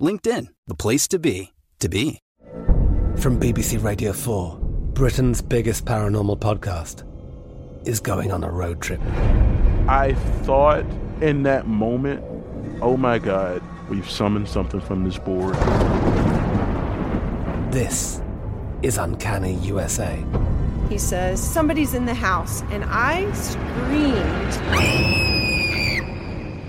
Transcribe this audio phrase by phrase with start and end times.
[0.00, 2.18] LinkedIn, the place to be, to be.
[3.18, 4.58] From BBC Radio 4,
[4.94, 7.04] Britain's biggest paranormal podcast
[7.86, 9.00] is going on a road trip.
[9.88, 10.84] I thought
[11.20, 12.24] in that moment,
[12.80, 15.54] oh my God, we've summoned something from this board.
[17.72, 18.22] This
[18.82, 20.24] is Uncanny USA.
[20.88, 25.39] He says, Somebody's in the house, and I screamed.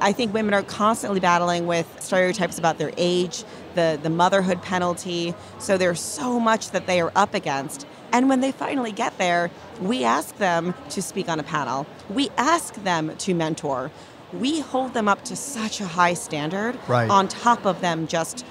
[0.00, 3.44] I think women are constantly battling with stereotypes about their age,
[3.74, 5.34] the, the motherhood penalty.
[5.58, 7.86] So there's so much that they are up against.
[8.12, 9.50] And when they finally get there,
[9.80, 11.86] we ask them to speak on a panel.
[12.08, 13.90] We ask them to mentor.
[14.32, 17.10] We hold them up to such a high standard Right.
[17.10, 18.46] on top of them just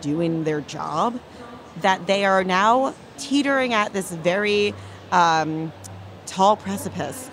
[0.00, 1.18] doing their job
[1.82, 4.74] that they are now teetering at this very
[5.12, 5.72] um,
[6.26, 7.30] tall precipice.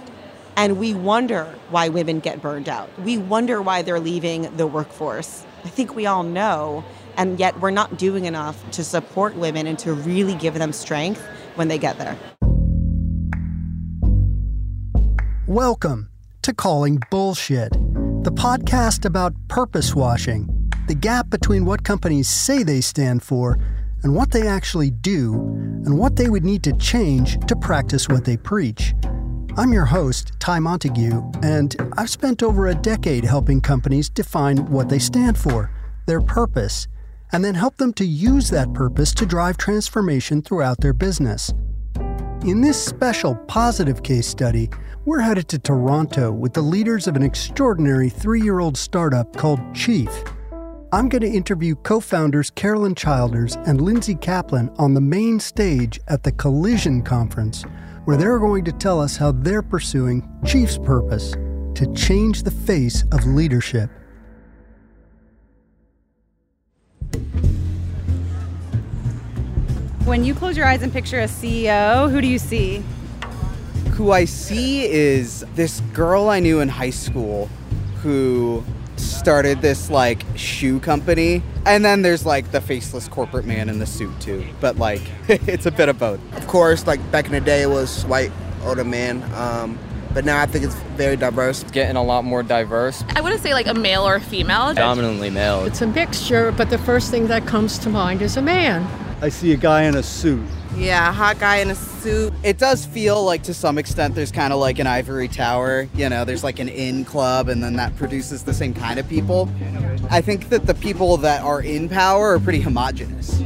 [0.57, 2.89] And we wonder why women get burned out.
[3.01, 5.45] We wonder why they're leaving the workforce.
[5.65, 6.85] I think we all know,
[7.17, 11.21] and yet we're not doing enough to support women and to really give them strength
[11.55, 12.17] when they get there.
[15.45, 16.09] Welcome
[16.43, 17.73] to Calling Bullshit,
[18.23, 23.59] the podcast about purpose washing, the gap between what companies say they stand for
[24.03, 25.33] and what they actually do,
[25.83, 28.93] and what they would need to change to practice what they preach.
[29.57, 34.89] I'm your host, Ty Montague, and I've spent over a decade helping companies define what
[34.89, 35.71] they stand for,
[36.07, 36.89] their purpose,
[37.31, 41.53] and then help them to use that purpose to drive transformation throughout their business.
[42.43, 44.69] In this special positive case study,
[45.05, 49.61] we're headed to Toronto with the leaders of an extraordinary three year old startup called
[49.73, 50.09] Chief.
[50.91, 56.01] I'm going to interview co founders Carolyn Childers and Lindsay Kaplan on the main stage
[56.09, 57.63] at the Collision Conference,
[58.05, 61.31] where they're going to tell us how they're pursuing Chief's purpose
[61.73, 63.89] to change the face of leadership.
[70.05, 72.83] When you close your eyes and picture a CEO, who do you see?
[73.93, 77.49] Who I see is this girl I knew in high school
[78.03, 78.63] who
[78.97, 81.41] started this like shoe company.
[81.65, 84.45] And then there's like the faceless corporate man in the suit too.
[84.59, 86.19] But like it's a bit of both.
[86.37, 88.31] Of course, like back in the day, it was white
[88.63, 89.23] older man.
[89.33, 89.77] Um,
[90.13, 91.61] but now I think it's very diverse.
[91.61, 93.03] It's getting a lot more diverse.
[93.15, 94.73] I wouldn't say like a male or a female.
[94.73, 95.65] Dominantly male.
[95.65, 98.87] It's a mixture, but the first thing that comes to mind is a man.
[99.21, 100.45] I see a guy in a suit.
[100.77, 102.33] Yeah, hot guy in a suit.
[102.43, 105.87] It does feel like to some extent there's kind of like an ivory tower.
[105.95, 109.07] You know, there's like an in club, and then that produces the same kind of
[109.07, 109.49] people.
[110.09, 113.41] I think that the people that are in power are pretty homogenous.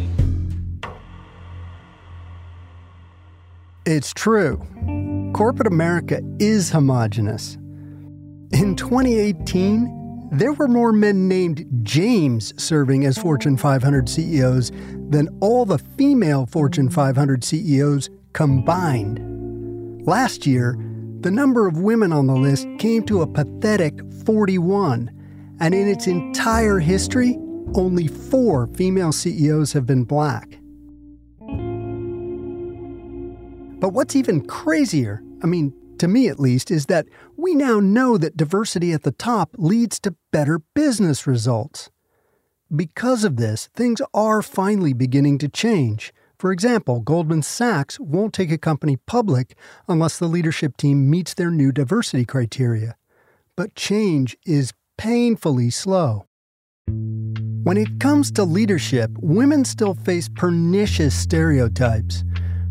[3.86, 4.62] It's true.
[5.34, 7.56] Corporate America is homogenous.
[8.52, 9.99] In 2018,
[10.32, 14.72] there were more men named James serving as Fortune 500 CEOs
[15.10, 20.06] than all the female Fortune 500 CEOs combined.
[20.06, 20.78] Last year,
[21.22, 25.12] the number of women on the list came to a pathetic 41,
[25.60, 27.38] and in its entire history,
[27.74, 30.60] only four female CEOs have been black.
[33.80, 37.08] But what's even crazier, I mean, to me at least, is that
[37.38, 41.90] we now know that diversity at the top leads to better business results.
[42.76, 46.14] Because of this, things are finally beginning to change.
[46.38, 49.58] For example, Goldman Sachs won't take a company public
[49.88, 52.96] unless the leadership team meets their new diversity criteria.
[53.56, 56.26] But change is painfully slow.
[56.88, 62.24] When it comes to leadership, women still face pernicious stereotypes.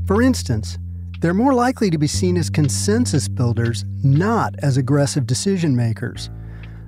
[0.06, 0.78] For instance,
[1.20, 6.30] they're more likely to be seen as consensus builders, not as aggressive decision makers.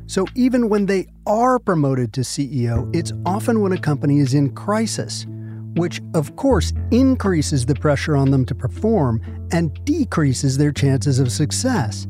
[0.06, 4.54] So even when they are promoted to CEO, it's often when a company is in
[4.54, 5.26] crisis,
[5.74, 9.20] which of course increases the pressure on them to perform
[9.52, 12.06] and decreases their chances of success.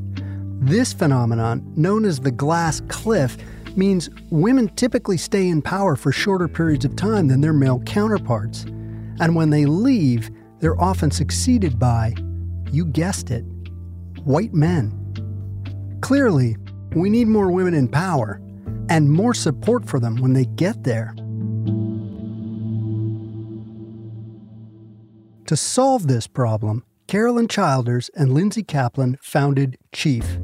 [0.63, 3.37] This phenomenon, known as the glass cliff,
[3.77, 8.65] means women typically stay in power for shorter periods of time than their male counterparts.
[9.21, 12.15] And when they leave, they're often succeeded by,
[12.71, 13.45] you guessed it,
[14.25, 14.97] white men.
[16.03, 16.57] Clearly,
[16.95, 18.41] we need more women in power
[18.89, 21.15] and more support for them when they get there.
[25.47, 30.39] To solve this problem, Carolyn Childers and Lindsay Kaplan founded Chief,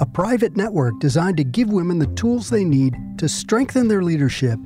[0.00, 4.58] a private network designed to give women the tools they need to strengthen their leadership,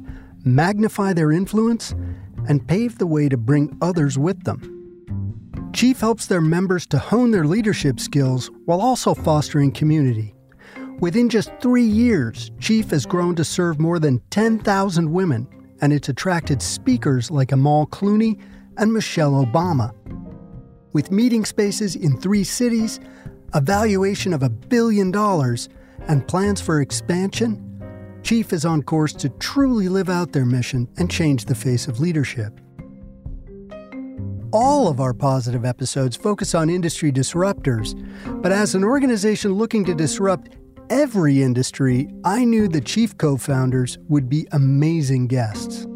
[0.45, 1.95] magnify their influence,
[2.49, 4.82] and pave the way to bring others with them.
[5.73, 10.35] Chief helps their members to hone their leadership skills while also fostering community.
[11.01, 15.49] Within just three years, Chief has grown to serve more than 10,000 women,
[15.81, 18.41] and it's attracted speakers like Amal Clooney
[18.77, 19.93] and Michelle Obama.
[20.93, 23.01] With meeting spaces in three cities,
[23.55, 25.69] a valuation of a billion dollars,
[26.07, 27.69] and plans for expansion,
[28.23, 31.99] Chief is on course to truly live out their mission and change the face of
[31.99, 32.61] leadership.
[34.53, 37.95] All of our positive episodes focus on industry disruptors,
[38.43, 40.51] but as an organization looking to disrupt
[40.91, 45.87] every industry, I knew the Chief co founders would be amazing guests.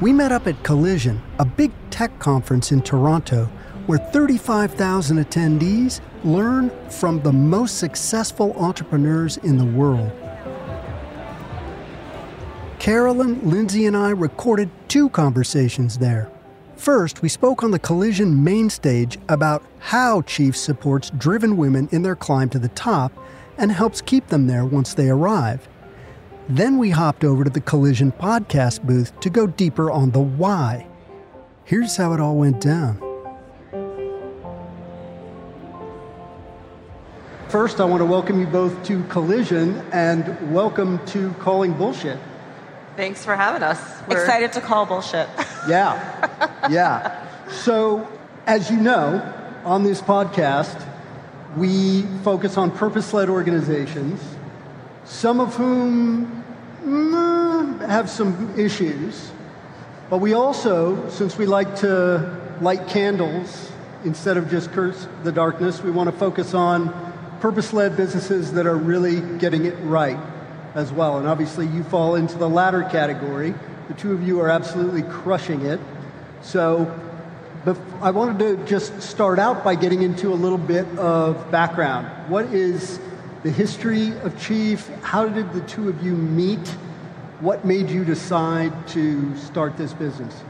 [0.00, 3.44] We met up at Collision, a big tech conference in Toronto,
[3.84, 10.10] where 35,000 attendees learn from the most successful entrepreneurs in the world.
[12.80, 16.30] Carolyn, Lindsay, and I recorded two conversations there.
[16.76, 22.00] First, we spoke on the Collision main stage about how Chief supports driven women in
[22.00, 23.12] their climb to the top
[23.58, 25.68] and helps keep them there once they arrive.
[26.48, 30.86] Then we hopped over to the Collision podcast booth to go deeper on the why.
[31.66, 32.98] Here's how it all went down.
[37.50, 42.18] First, I want to welcome you both to Collision and welcome to Calling Bullshit.
[42.96, 43.78] Thanks for having us.
[44.08, 45.28] We're excited to call bullshit.
[45.68, 46.68] Yeah.
[46.70, 47.26] Yeah.
[47.50, 48.08] So,
[48.46, 49.20] as you know,
[49.62, 50.86] on this podcast,
[51.54, 54.22] we focus on purpose led organizations,
[55.04, 56.44] some of whom
[56.82, 59.30] mm, have some issues.
[60.08, 63.70] But we also, since we like to light candles
[64.04, 66.88] instead of just curse the darkness, we want to focus on
[67.40, 70.18] purpose led businesses that are really getting it right
[70.74, 71.18] as well.
[71.18, 73.54] And obviously, you fall into the latter category.
[73.88, 75.80] The two of you are absolutely crushing it.
[76.42, 76.92] So,
[78.00, 82.06] I wanted to just start out by getting into a little bit of background.
[82.30, 82.98] What is
[83.42, 84.88] the history of Chief?
[85.02, 86.66] How did the two of you meet?
[87.40, 90.42] What made you decide to start this business?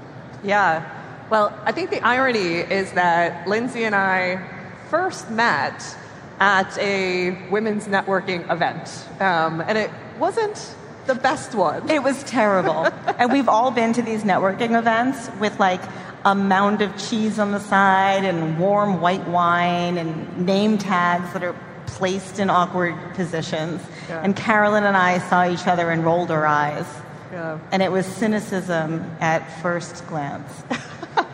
[0.45, 0.89] Yeah.
[1.31, 4.49] Well, I think the irony is that Lindsay and I
[4.89, 5.97] first met
[6.41, 8.89] at a women's networking event,
[9.21, 10.75] um, and it wasn't
[11.07, 11.91] the best one.
[11.91, 12.85] It was terrible.
[13.19, 15.81] and we've all been to these networking events with like
[16.25, 21.43] a mound of cheese on the side and warm white wine and name tags that
[21.43, 23.83] are placed in awkward positions.
[24.09, 24.23] Yeah.
[24.23, 26.87] And Carolyn and I saw each other and rolled our eyes.
[27.33, 27.59] Yeah.
[27.73, 30.51] And it was cynicism at first glance.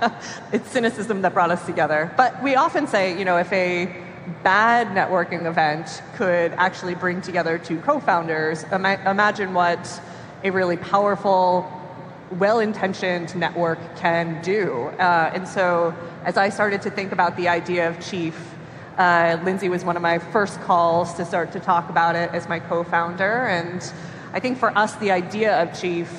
[0.53, 2.13] it's cynicism that brought us together.
[2.17, 4.06] But we often say, you know, if a
[4.43, 10.01] bad networking event could actually bring together two co founders, ima- imagine what
[10.43, 11.71] a really powerful,
[12.33, 14.87] well intentioned network can do.
[14.99, 18.55] Uh, and so, as I started to think about the idea of Chief,
[18.99, 22.49] uh, Lindsay was one of my first calls to start to talk about it as
[22.49, 23.47] my co founder.
[23.47, 23.83] And
[24.33, 26.11] I think for us, the idea of Chief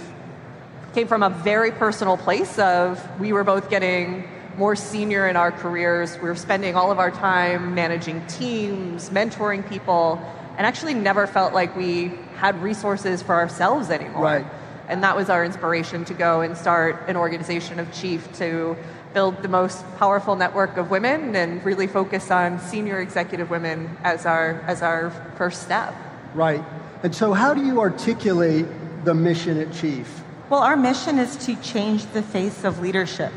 [0.93, 5.51] came from a very personal place of we were both getting more senior in our
[5.51, 6.15] careers.
[6.15, 10.19] We were spending all of our time managing teams, mentoring people,
[10.57, 14.23] and actually never felt like we had resources for ourselves anymore.
[14.23, 14.45] Right.
[14.87, 18.75] And that was our inspiration to go and start an organization of Chief to
[19.13, 24.25] build the most powerful network of women and really focus on senior executive women as
[24.25, 25.93] our as our first step.
[26.33, 26.63] Right.
[27.03, 28.65] And so, how do you articulate
[29.05, 30.23] the mission at Chief?
[30.49, 33.33] Well, our mission is to change the face of leadership.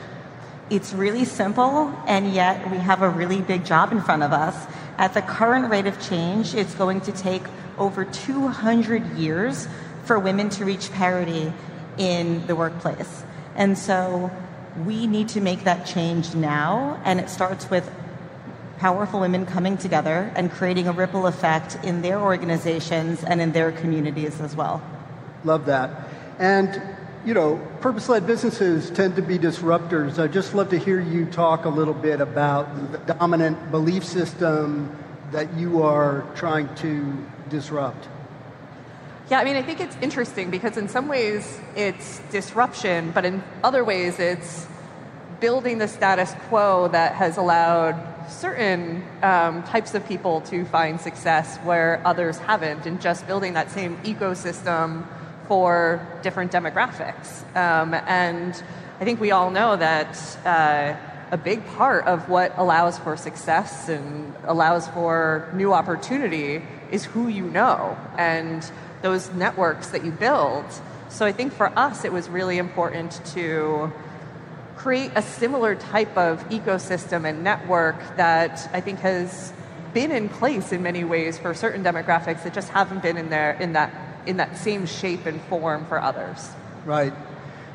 [0.70, 4.54] It's really simple, and yet we have a really big job in front of us.
[4.98, 7.42] At the current rate of change, it's going to take
[7.76, 9.66] over 200 years
[10.04, 11.52] for women to reach parity
[11.98, 13.24] in the workplace.
[13.56, 14.30] And so
[14.86, 17.90] we need to make that change now, and it starts with
[18.78, 23.72] powerful women coming together and creating a ripple effect in their organizations and in their
[23.72, 24.80] communities as well.
[25.42, 25.90] Love that.
[26.38, 26.80] And,
[27.24, 30.18] you know, purpose led businesses tend to be disruptors.
[30.18, 34.96] I'd just love to hear you talk a little bit about the dominant belief system
[35.30, 37.16] that you are trying to
[37.48, 38.08] disrupt.
[39.30, 43.44] Yeah, I mean, I think it's interesting because in some ways it's disruption, but in
[43.62, 44.66] other ways it's
[45.40, 47.96] building the status quo that has allowed
[48.28, 53.70] certain um, types of people to find success where others haven't, and just building that
[53.70, 55.06] same ecosystem
[55.50, 57.42] for different demographics.
[57.56, 58.54] Um, and
[59.00, 60.16] I think we all know that
[60.46, 60.94] uh,
[61.32, 67.26] a big part of what allows for success and allows for new opportunity is who
[67.26, 68.70] you know and
[69.02, 70.66] those networks that you build.
[71.08, 73.92] So I think for us, it was really important to
[74.76, 79.52] create a similar type of ecosystem and network that I think has
[79.94, 83.54] been in place in many ways for certain demographics that just haven't been in there
[83.54, 86.50] in that in that same shape and form for others.
[86.84, 87.12] Right.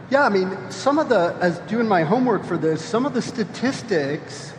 [0.10, 3.22] Yeah, I mean, some of the, as doing my homework for this, some of the
[3.22, 4.54] statistics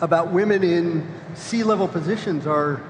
[0.00, 2.82] about women in C level positions are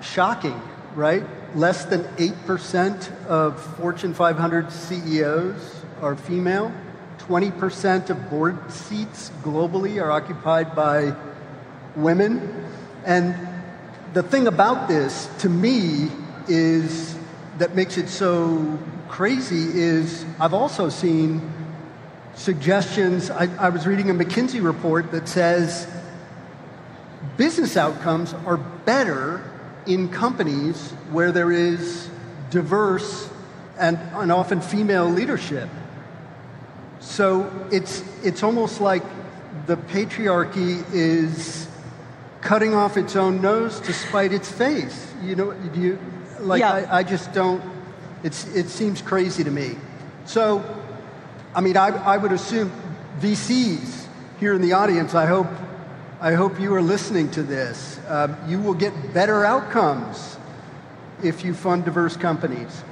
[0.00, 0.60] shocking,
[0.94, 1.24] right?
[1.56, 6.72] Less than 8% of Fortune 500 CEOs are female.
[7.18, 11.14] 20% of board seats globally are occupied by
[11.96, 12.66] women.
[13.04, 13.34] And
[14.12, 16.10] the thing about this, to me,
[16.48, 17.16] is
[17.58, 18.78] that makes it so
[19.08, 21.52] crazy is I've also seen
[22.34, 23.30] suggestions.
[23.30, 25.86] I, I, was reading a McKinsey report that says
[27.36, 29.50] business outcomes are better
[29.86, 32.08] in companies where there is
[32.50, 33.28] diverse
[33.78, 35.68] and, and often female leadership.
[37.00, 39.02] So it's, it's almost like
[39.66, 41.68] the patriarchy is
[42.42, 45.12] cutting off its own nose to spite its face.
[45.22, 45.98] You know, you,
[46.40, 46.72] like, Yeah.
[46.72, 47.62] I, I just don't,
[48.22, 49.76] it's, it seems crazy to me.
[50.26, 50.62] So,
[51.54, 52.70] I mean, I, I would assume
[53.20, 54.06] VCs
[54.38, 55.46] here in the audience, I hope,
[56.20, 57.98] I hope you are listening to this.
[58.08, 60.36] Um, you will get better outcomes
[61.22, 62.82] if you fund diverse companies.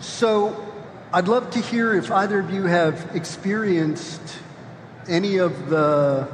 [0.00, 0.66] So,
[1.12, 4.38] I'd love to hear if either of you have experienced
[5.08, 6.28] any of the,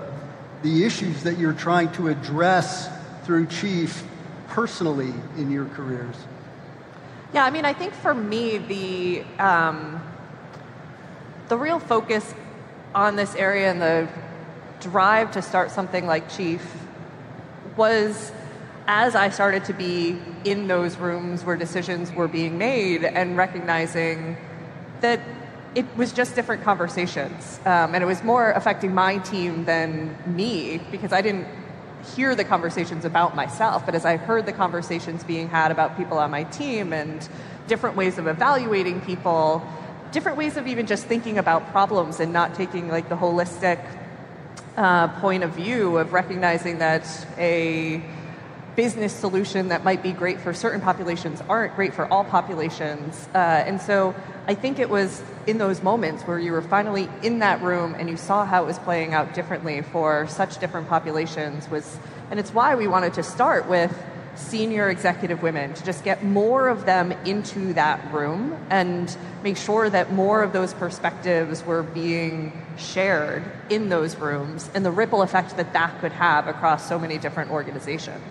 [0.62, 2.88] the issues that you're trying to address
[3.24, 4.04] through Chief
[4.48, 6.16] personally in your careers.
[7.34, 10.00] Yeah, I mean, I think for me, the um,
[11.48, 12.34] the real focus
[12.94, 14.08] on this area and the
[14.80, 16.64] drive to start something like Chief
[17.76, 18.32] was
[18.86, 24.36] as I started to be in those rooms where decisions were being made and recognizing
[25.00, 25.20] that
[25.76, 27.60] it was just different conversations.
[27.66, 31.46] Um, and it was more affecting my team than me because I didn't
[32.16, 36.16] hear the conversations about myself, but as I heard the conversations being had about people
[36.16, 37.28] on my team and
[37.66, 39.62] different ways of evaluating people,
[40.12, 43.84] different ways of even just thinking about problems and not taking like the holistic
[44.78, 47.04] uh, point of view of recognizing that
[47.36, 48.02] a
[48.76, 53.28] business solution that might be great for certain populations aren't great for all populations.
[53.34, 54.14] Uh, and so
[54.46, 58.08] I think it was in those moments where you were finally in that room and
[58.08, 61.98] you saw how it was playing out differently for such different populations was
[62.30, 63.96] and it's why we wanted to start with
[64.36, 69.88] senior executive women to just get more of them into that room and make sure
[69.88, 75.56] that more of those perspectives were being shared in those rooms and the ripple effect
[75.56, 78.22] that that could have across so many different organizations.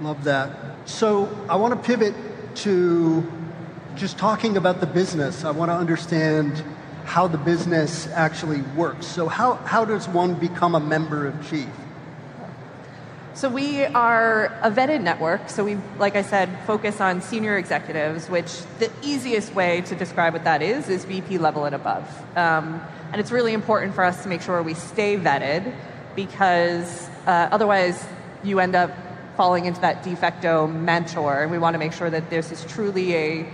[0.00, 0.88] Love that.
[0.88, 2.14] So I want to pivot
[2.56, 3.30] to
[3.96, 5.44] just talking about the business.
[5.44, 6.62] I want to understand
[7.04, 9.06] how the business actually works.
[9.06, 11.68] So how, how does one become a member of Chief?
[13.34, 15.48] So we are a vetted network.
[15.48, 20.34] So we, like I said, focus on senior executives, which the easiest way to describe
[20.34, 22.06] what that is is VP level and above.
[22.36, 22.80] Um,
[23.10, 25.74] and it's really important for us to make sure we stay vetted
[26.14, 28.04] because uh, otherwise
[28.44, 28.90] you end up
[29.36, 31.42] falling into that de facto mentor.
[31.42, 33.46] And we want to make sure that this is truly a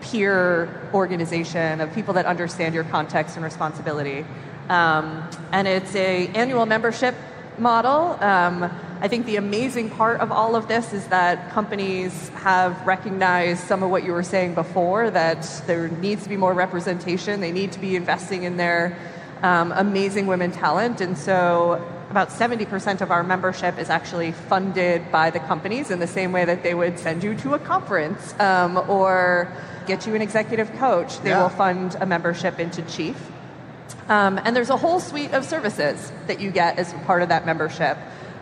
[0.00, 4.24] peer organization of people that understand your context and responsibility.
[4.68, 7.14] Um, and it's a annual membership
[7.58, 8.16] model.
[8.20, 8.70] Um,
[9.02, 13.82] I think the amazing part of all of this is that companies have recognized some
[13.82, 17.40] of what you were saying before that there needs to be more representation.
[17.40, 18.96] They need to be investing in their
[19.42, 21.00] um, amazing women talent.
[21.00, 26.06] And so about 70% of our membership is actually funded by the companies in the
[26.06, 29.50] same way that they would send you to a conference um, or
[29.86, 31.20] get you an executive coach.
[31.20, 31.42] They yeah.
[31.42, 33.16] will fund a membership into Chief.
[34.08, 37.46] Um, and there's a whole suite of services that you get as part of that
[37.46, 37.96] membership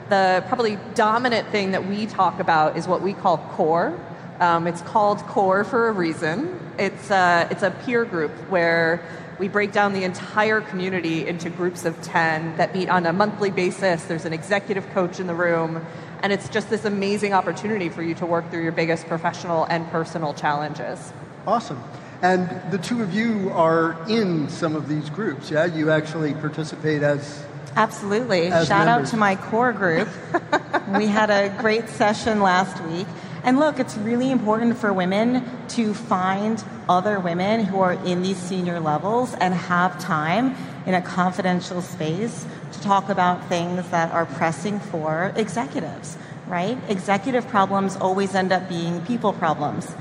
[0.09, 3.99] the probably dominant thing that we talk about is what we call core.
[4.41, 6.59] Um, it's called core for a reason.
[6.79, 9.03] It's a, it's a peer group where
[9.39, 13.51] we break down the entire community into groups of 10 that meet on a monthly
[13.51, 14.05] basis.
[14.05, 15.85] There's an executive coach in the room,
[16.23, 19.89] and it's just this amazing opportunity for you to work through your biggest professional and
[19.91, 21.13] personal challenges.
[21.49, 21.83] Awesome.
[22.21, 25.65] And the two of you are in some of these groups, yeah?
[25.65, 27.43] You actually participate as
[27.75, 28.51] Absolutely.
[28.51, 29.09] Shout members.
[29.09, 30.11] out to my core group.
[30.99, 33.07] we had a great session last week.
[33.45, 38.37] And look, it's really important for women to find other women who are in these
[38.37, 44.27] senior levels and have time in a confidential space to talk about things that are
[44.27, 46.77] pressing for executives, right?
[46.91, 49.95] Executive problems always end up being people problems.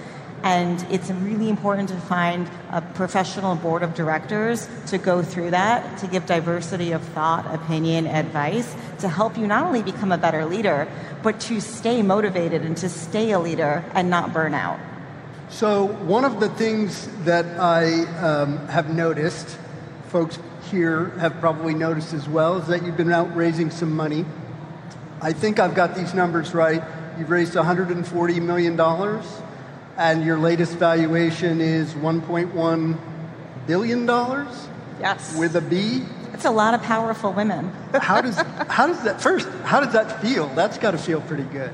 [0.47, 5.97] And it's really important to find a professional board of directors to go through that,
[5.97, 10.45] to give diversity of thought, opinion, advice, to help you not only become a better
[10.45, 10.88] leader,
[11.21, 14.79] but to stay motivated and to stay a leader and not burn out.
[15.49, 19.57] So, one of the things that I um, have noticed,
[20.07, 20.39] folks
[20.71, 24.23] here have probably noticed as well, is that you've been out raising some money.
[25.21, 26.81] I think I've got these numbers right.
[27.19, 28.77] You've raised $140 million
[29.97, 32.99] and your latest valuation is 1.1
[33.65, 34.67] billion dollars.
[34.99, 35.38] Yes.
[35.38, 36.03] With a B.
[36.33, 37.71] It's a lot of powerful women.
[37.93, 38.38] how does
[38.69, 39.47] how does that first?
[39.63, 40.47] How does that feel?
[40.49, 41.71] That's got to feel pretty good.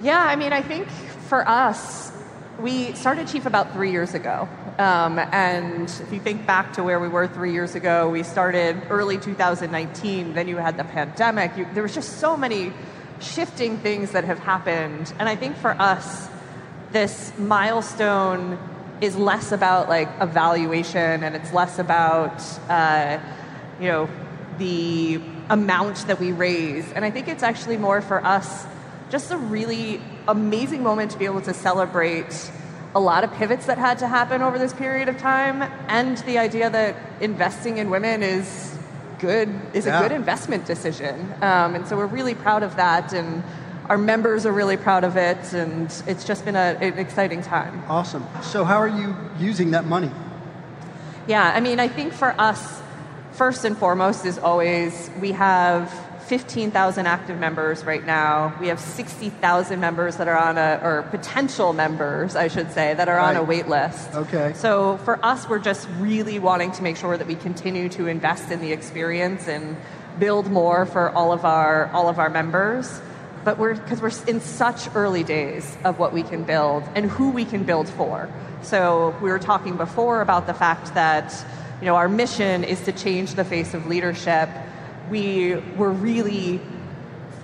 [0.00, 0.88] Yeah, I mean, I think
[1.28, 2.12] for us,
[2.58, 4.48] we started Chief about three years ago.
[4.78, 8.80] Um, and if you think back to where we were three years ago, we started
[8.88, 10.34] early 2019.
[10.34, 11.56] Then you had the pandemic.
[11.56, 12.72] You, there was just so many
[13.20, 15.12] shifting things that have happened.
[15.18, 16.28] And I think for us,
[16.92, 18.58] this milestone
[19.00, 23.18] is less about like evaluation and it's less about uh,
[23.80, 24.08] you know
[24.58, 28.64] the amount that we raise and i think it's actually more for us
[29.10, 32.50] just a really amazing moment to be able to celebrate
[32.94, 36.38] a lot of pivots that had to happen over this period of time and the
[36.38, 38.78] idea that investing in women is
[39.18, 39.98] good is yeah.
[39.98, 43.42] a good investment decision um, and so we're really proud of that and
[43.88, 47.82] our members are really proud of it, and it's just been a, an exciting time.
[47.88, 48.26] Awesome.
[48.42, 50.10] So, how are you using that money?
[51.26, 52.80] Yeah, I mean, I think for us,
[53.32, 55.92] first and foremost is always we have
[56.26, 58.56] 15,000 active members right now.
[58.60, 63.08] We have 60,000 members that are on a, or potential members, I should say, that
[63.08, 63.36] are right.
[63.36, 64.14] on a wait list.
[64.14, 64.52] Okay.
[64.54, 68.50] So for us, we're just really wanting to make sure that we continue to invest
[68.50, 69.76] in the experience and
[70.18, 73.00] build more for all of our all of our members
[73.44, 77.30] but we're because we're in such early days of what we can build and who
[77.30, 78.30] we can build for.
[78.62, 81.34] So we were talking before about the fact that
[81.80, 84.48] you know our mission is to change the face of leadership.
[85.10, 86.60] We were really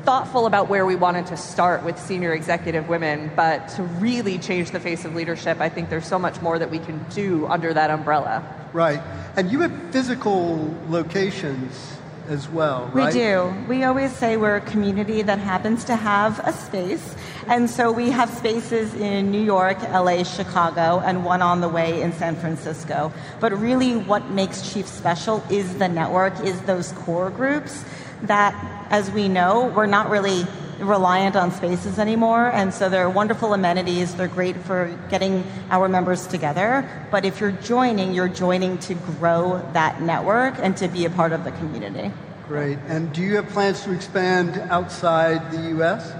[0.04, 4.70] thoughtful about where we wanted to start with senior executive women, but to really change
[4.70, 7.74] the face of leadership, I think there's so much more that we can do under
[7.74, 8.42] that umbrella.
[8.72, 9.02] Right.
[9.36, 11.97] And you have physical locations
[12.28, 13.52] as well, We do.
[13.68, 17.16] We always say we're a community that happens to have a space.
[17.46, 22.02] And so we have spaces in New York, LA, Chicago, and one on the way
[22.02, 23.12] in San Francisco.
[23.40, 27.84] But really, what makes Chief special is the network, is those core groups
[28.22, 28.54] that,
[28.90, 30.46] as we know, we're not really
[30.78, 32.50] reliant on spaces anymore.
[32.52, 34.14] And so they're wonderful amenities.
[34.14, 36.88] They're great for getting our members together.
[37.10, 41.32] But if you're joining, you're joining to grow that network and to be a part
[41.32, 42.12] of the community.
[42.46, 42.78] Great.
[42.88, 46.12] And do you have plans to expand outside the U.S.?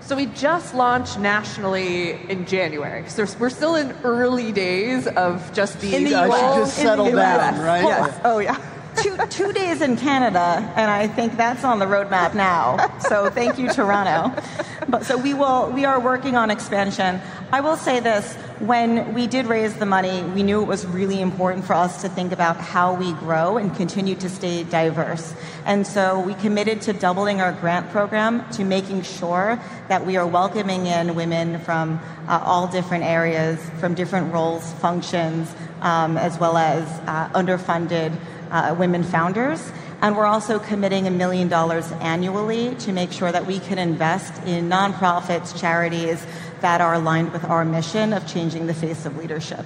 [0.00, 3.08] So we just launched nationally in January.
[3.08, 6.38] So we're still in early days of just being In the I US.
[6.40, 7.60] should just In the down, US.
[7.60, 7.84] right?
[7.84, 8.20] Yes.
[8.22, 8.58] Oh, yeah.
[8.96, 12.98] Two, two days in Canada, and I think that's on the roadmap now.
[13.00, 14.40] So thank you, Toronto.
[14.88, 15.70] But so we will.
[15.70, 17.20] We are working on expansion.
[17.52, 21.20] I will say this: when we did raise the money, we knew it was really
[21.20, 25.34] important for us to think about how we grow and continue to stay diverse.
[25.64, 30.26] And so we committed to doubling our grant program to making sure that we are
[30.26, 36.56] welcoming in women from uh, all different areas, from different roles, functions, um, as well
[36.56, 38.12] as uh, underfunded
[38.54, 39.70] uh, women founders.
[40.00, 44.42] And we're also committing a million dollars annually to make sure that we can invest
[44.44, 46.24] in nonprofits, charities
[46.60, 49.64] that are aligned with our mission of changing the face of leadership.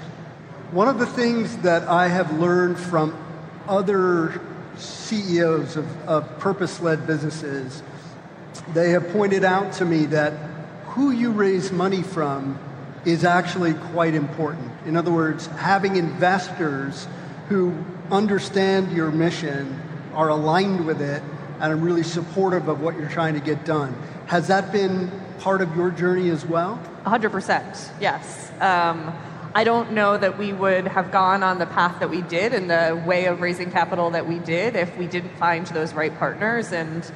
[0.70, 3.16] One of the things that I have learned from
[3.66, 4.40] other
[4.76, 7.82] CEOs of, of purpose led businesses,
[8.74, 10.32] they have pointed out to me that
[10.86, 12.58] who you raise money from
[13.04, 14.70] is actually quite important.
[14.86, 17.06] In other words, having investors
[17.48, 17.72] who
[18.10, 19.80] understand your mission,
[20.14, 21.22] are aligned with it,
[21.60, 23.94] and are really supportive of what you're trying to get done.
[24.26, 26.80] Has that been part of your journey as well?
[27.04, 28.50] 100%, yes.
[28.60, 29.14] Um,
[29.54, 32.70] I don't know that we would have gone on the path that we did and
[32.70, 36.70] the way of raising capital that we did if we didn't find those right partners.
[36.70, 37.10] And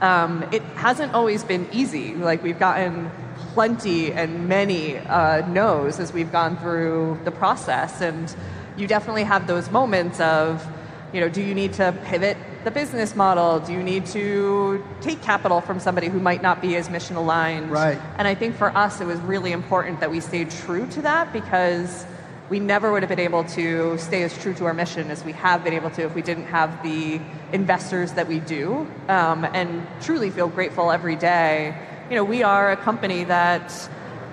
[0.00, 2.14] um, it hasn't always been easy.
[2.14, 3.10] Like, we've gotten
[3.54, 8.00] plenty and many uh, no's as we've gone through the process.
[8.00, 8.34] And
[8.78, 10.66] you definitely have those moments of,
[11.12, 13.60] you know, do you need to pivot the business model?
[13.60, 17.70] Do you need to take capital from somebody who might not be as mission aligned?
[17.70, 17.98] Right.
[18.16, 21.32] And I think for us, it was really important that we stayed true to that
[21.32, 22.06] because
[22.50, 25.32] we never would have been able to stay as true to our mission as we
[25.32, 27.20] have been able to if we didn't have the
[27.52, 31.76] investors that we do um, and truly feel grateful every day.
[32.08, 33.70] You know, we are a company that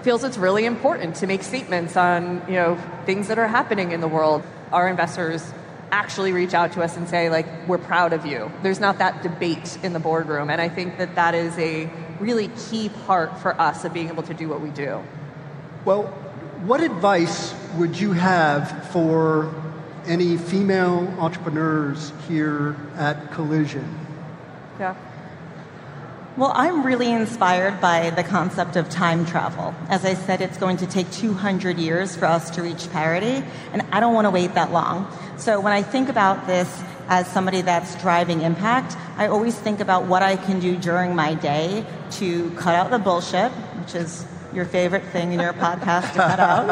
[0.06, 4.02] feels it's really important to make statements on, you know, things that are happening in
[4.02, 4.44] the world.
[4.72, 5.44] Our investors
[5.92, 9.22] actually reach out to us and say like we're proud of you there's not that
[9.22, 11.88] debate in the boardroom and i think that that is a
[12.20, 15.02] really key part for us of being able to do what we do
[15.86, 16.04] Well,
[16.66, 19.54] what advice would you have for
[20.08, 23.88] any female entrepreneurs here at Collision?
[24.80, 24.96] yeah
[26.38, 29.74] Well, I'm really inspired by the concept of time travel.
[29.88, 33.82] As I said, it's going to take 200 years for us to reach parity, and
[33.94, 35.08] I don't want to wait that long.
[35.38, 40.08] So when I think about this as somebody that's driving impact, I always think about
[40.08, 41.86] what I can do during my day
[42.20, 46.40] to cut out the bullshit, which is your favorite thing in your podcast to cut
[46.40, 46.70] out,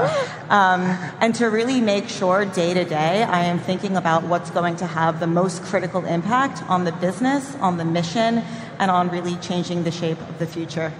[0.49, 0.81] um,
[1.19, 4.87] and to really make sure day to day I am thinking about what's going to
[4.87, 8.41] have the most critical impact on the business, on the mission,
[8.79, 10.93] and on really changing the shape of the future.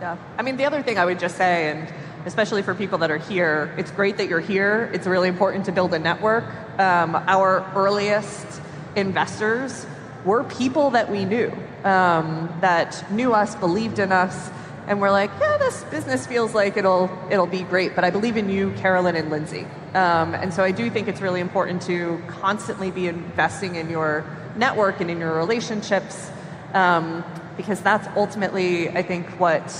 [0.00, 0.16] Yeah.
[0.38, 1.92] I mean, the other thing I would just say, and
[2.24, 4.90] especially for people that are here, it's great that you're here.
[4.92, 6.44] It's really important to build a network.
[6.78, 8.60] Um, our earliest
[8.96, 9.86] investors
[10.24, 11.52] were people that we knew,
[11.84, 14.50] um, that knew us, believed in us,
[14.86, 18.36] and we're like, yeah, this business feels like it'll it'll be great, but I believe
[18.36, 19.66] in you, Carolyn and Lindsay.
[19.94, 24.24] Um, and so I do think it's really important to constantly be investing in your
[24.56, 26.30] network and in your relationships,
[26.74, 27.24] um,
[27.56, 29.70] because that's ultimately, I think, what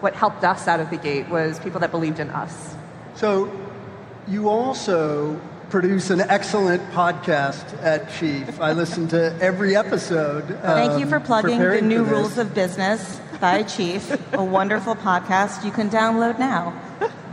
[0.00, 2.74] what helped us out of the gate was people that believed in us.
[3.14, 3.50] So,
[4.28, 5.40] you also
[5.70, 8.60] produce an excellent podcast at Chief.
[8.60, 10.46] I listen to every episode.
[10.62, 15.64] Thank you um, for plugging the new rules of business by Chief, a wonderful podcast
[15.64, 16.72] you can download now.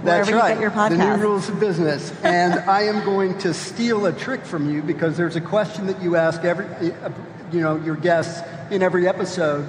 [0.04, 0.54] That's wherever you right.
[0.54, 2.12] get your The new rules of business.
[2.24, 6.02] and I am going to steal a trick from you because there's a question that
[6.02, 7.10] you ask every, uh,
[7.52, 9.64] you know, your guests in every episode,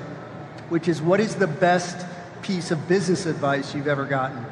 [0.70, 2.04] which is, what is the best
[2.42, 4.44] piece of business advice you've ever gotten?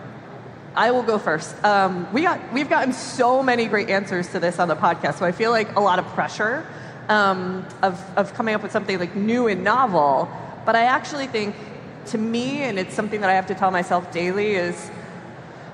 [0.75, 1.63] I will go first.
[1.65, 5.27] Um, we got, we've gotten so many great answers to this on the podcast, so
[5.27, 6.67] I feel like a lot of pressure
[7.09, 10.31] um, of, of coming up with something like new and novel.
[10.65, 11.57] But I actually think,
[12.07, 14.91] to me, and it's something that I have to tell myself daily, is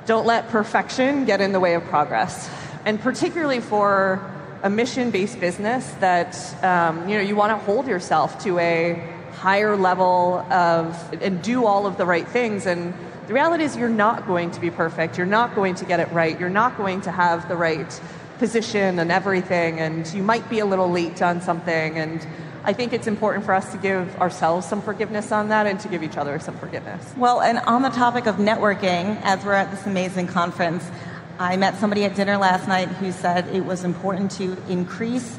[0.06, 2.48] don't let perfection get in the way of progress.
[2.84, 4.20] And particularly for
[4.62, 8.94] a mission-based business that um, you know you want to hold yourself to a
[9.34, 12.66] higher level of and do all of the right things.
[12.66, 12.92] And
[13.28, 15.16] the reality is you're not going to be perfect.
[15.16, 16.38] You're not going to get it right.
[16.40, 18.00] You're not going to have the right
[18.38, 19.78] position and everything.
[19.78, 21.98] And you might be a little late on something.
[21.98, 22.26] And
[22.68, 25.88] I think it's important for us to give ourselves some forgiveness on that and to
[25.88, 27.14] give each other some forgiveness.
[27.16, 30.86] Well, and on the topic of networking, as we're at this amazing conference,
[31.38, 35.38] I met somebody at dinner last night who said it was important to increase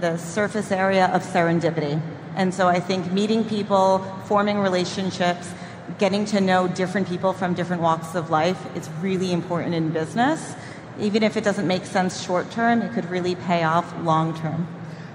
[0.00, 2.00] the surface area of serendipity.
[2.36, 5.52] And so I think meeting people, forming relationships,
[5.98, 10.54] getting to know different people from different walks of life is really important in business.
[10.98, 14.66] Even if it doesn't make sense short term, it could really pay off long term.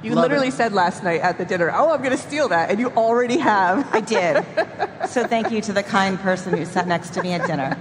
[0.03, 0.53] You Love literally it.
[0.53, 3.37] said last night at the dinner, "Oh, I'm going to steal that," and you already
[3.37, 3.87] have.
[3.93, 4.45] I did.
[5.09, 7.77] so thank you to the kind person who sat next to me at dinner.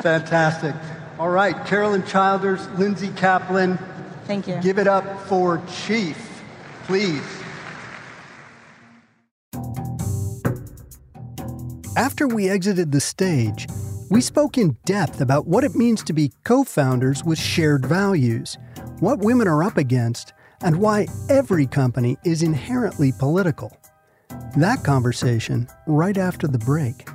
[0.00, 0.74] Fantastic.
[1.18, 3.78] All right, Carolyn Childers, Lindsay Kaplan.
[4.26, 4.60] Thank you.
[4.60, 6.42] Give it up for Chief,
[6.84, 7.22] please.
[11.96, 13.66] After we exited the stage,
[14.10, 18.58] we spoke in depth about what it means to be co founders with shared values,
[19.00, 23.76] what women are up against, and why every company is inherently political.
[24.56, 27.08] That conversation right after the break.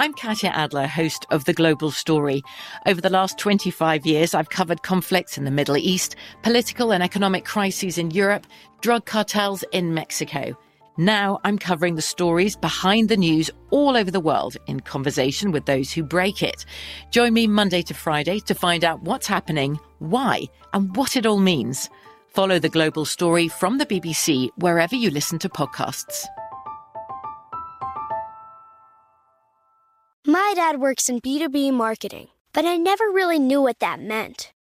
[0.00, 2.42] I'm Katya Adler, host of The Global Story.
[2.86, 7.44] Over the last 25 years, I've covered conflicts in the Middle East, political and economic
[7.44, 8.46] crises in Europe,
[8.80, 10.56] drug cartels in Mexico.
[11.00, 15.64] Now I'm covering the stories behind the news all over the world in conversation with
[15.64, 16.66] those who break it.
[17.10, 20.42] Join me Monday to Friday to find out what's happening, why,
[20.74, 21.88] and what it all means.
[22.28, 26.26] Follow the global story from the BBC wherever you listen to podcasts.
[30.26, 34.52] My dad works in B2B marketing, but I never really knew what that meant.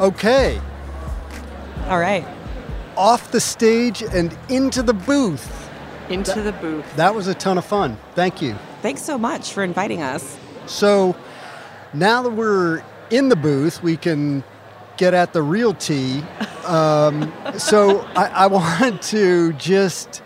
[0.00, 0.60] Okay.
[1.86, 2.26] All right.
[2.96, 5.70] Off the stage and into the booth.
[6.10, 6.96] Into the booth.
[6.96, 7.96] That was a ton of fun.
[8.14, 8.56] Thank you.
[8.82, 10.38] Thanks so much for inviting us.
[10.66, 11.16] So
[11.94, 14.44] now that we're in the booth, we can
[14.96, 16.22] get at the real tea.
[16.66, 20.20] Um, so I, I wanted to just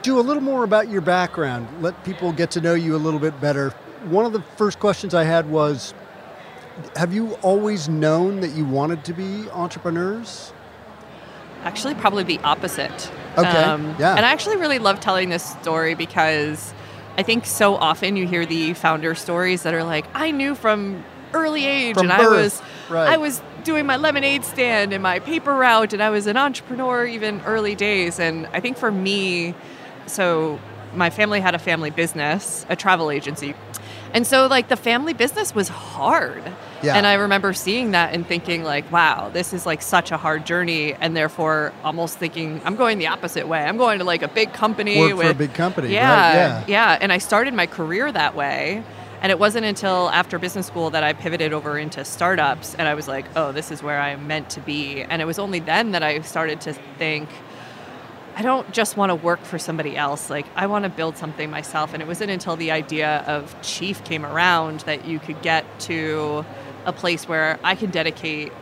[0.00, 3.20] do a little more about your background, let people get to know you a little
[3.20, 3.74] bit better.
[4.04, 5.92] One of the first questions I had was
[6.96, 10.52] Have you always known that you wanted to be entrepreneurs?
[11.64, 13.10] Actually, probably the opposite.
[13.36, 14.14] Um, Okay, yeah.
[14.16, 16.72] And I actually really love telling this story because
[17.18, 21.04] I think so often you hear the founder stories that are like, I knew from
[21.32, 23.08] early age From and I was right.
[23.08, 27.04] I was doing my lemonade stand and my paper route and I was an entrepreneur
[27.04, 28.20] even early days.
[28.20, 29.54] And I think for me,
[30.06, 30.60] so
[30.94, 33.54] my family had a family business, a travel agency.
[34.12, 36.42] And so like the family business was hard.
[36.82, 36.96] Yeah.
[36.96, 40.46] And I remember seeing that and thinking like, wow, this is like such a hard
[40.46, 43.64] journey and therefore almost thinking I'm going the opposite way.
[43.64, 45.94] I'm going to like a big company Work for a big company, right?
[45.94, 46.34] Yeah.
[46.34, 46.64] Yeah.
[46.66, 48.82] Yeah, and I started my career that way.
[49.22, 52.94] And it wasn't until after business school that I pivoted over into startups and I
[52.94, 55.02] was like, oh, this is where I'm meant to be.
[55.02, 57.28] And it was only then that I started to think
[58.38, 60.28] I don't just want to work for somebody else.
[60.28, 61.94] Like, I want to build something myself.
[61.94, 66.44] And it wasn't until the idea of Chief came around that you could get to
[66.84, 68.52] a place where I can dedicate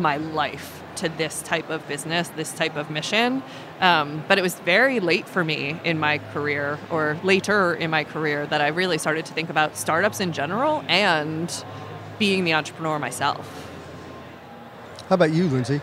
[0.00, 3.44] my life to this type of business, this type of mission.
[3.80, 8.02] Um, but it was very late for me in my career, or later in my
[8.02, 11.64] career, that I really started to think about startups in general and
[12.18, 13.70] being the entrepreneur myself.
[15.08, 15.80] How about you, Lindsay?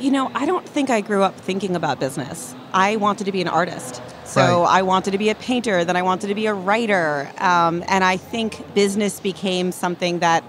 [0.00, 2.54] You know, I don't think I grew up thinking about business.
[2.72, 4.00] I wanted to be an artist.
[4.24, 4.78] So Right.
[4.78, 7.30] I wanted to be a painter, then I wanted to be a writer.
[7.36, 10.42] Um, and I think business became something that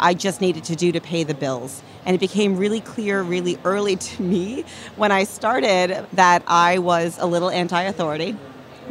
[0.00, 1.80] I just needed to do to pay the bills.
[2.06, 4.64] And it became really clear really early to me
[4.96, 8.36] when I started that I was a little anti authority,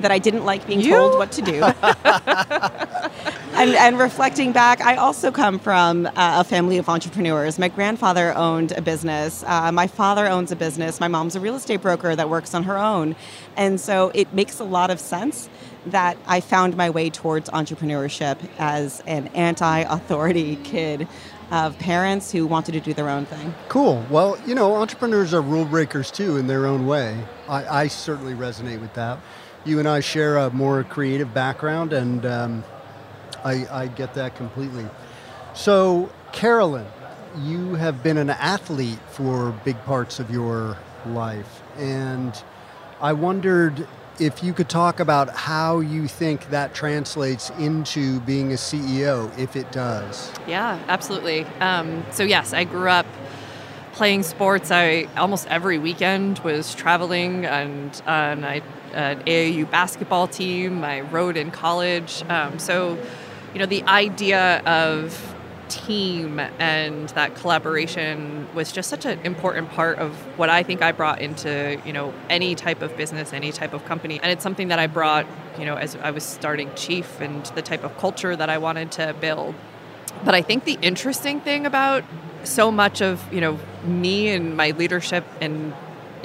[0.01, 1.63] that I didn't like being told what to do.
[3.53, 7.57] and, and reflecting back, I also come from uh, a family of entrepreneurs.
[7.57, 9.43] My grandfather owned a business.
[9.47, 10.99] Uh, my father owns a business.
[10.99, 13.15] My mom's a real estate broker that works on her own.
[13.55, 15.49] And so it makes a lot of sense
[15.87, 21.07] that I found my way towards entrepreneurship as an anti authority kid
[21.51, 23.53] of parents who wanted to do their own thing.
[23.69, 24.05] Cool.
[24.09, 27.23] Well, you know, entrepreneurs are rule breakers too in their own way.
[27.47, 29.19] I, I certainly resonate with that.
[29.67, 32.63] You and I share a more creative background, and um,
[33.43, 34.85] I, I get that completely.
[35.53, 36.85] So, Carolyn,
[37.41, 42.41] you have been an athlete for big parts of your life, and
[43.01, 43.85] I wondered
[44.21, 49.57] if you could talk about how you think that translates into being a CEO, if
[49.57, 50.31] it does.
[50.47, 51.43] Yeah, absolutely.
[51.59, 53.05] Um, so yes, I grew up
[53.91, 54.71] playing sports.
[54.71, 58.61] I almost every weekend was traveling, and and I
[58.93, 60.83] an AAU basketball team.
[60.83, 62.23] I rode in college.
[62.29, 62.97] Um, so,
[63.53, 65.35] you know, the idea of
[65.69, 70.91] team and that collaboration was just such an important part of what I think I
[70.91, 74.19] brought into, you know, any type of business, any type of company.
[74.21, 75.25] And it's something that I brought,
[75.59, 78.91] you know, as I was starting Chief and the type of culture that I wanted
[78.93, 79.55] to build.
[80.23, 82.03] But I think the interesting thing about
[82.43, 85.73] so much of, you know, me and my leadership and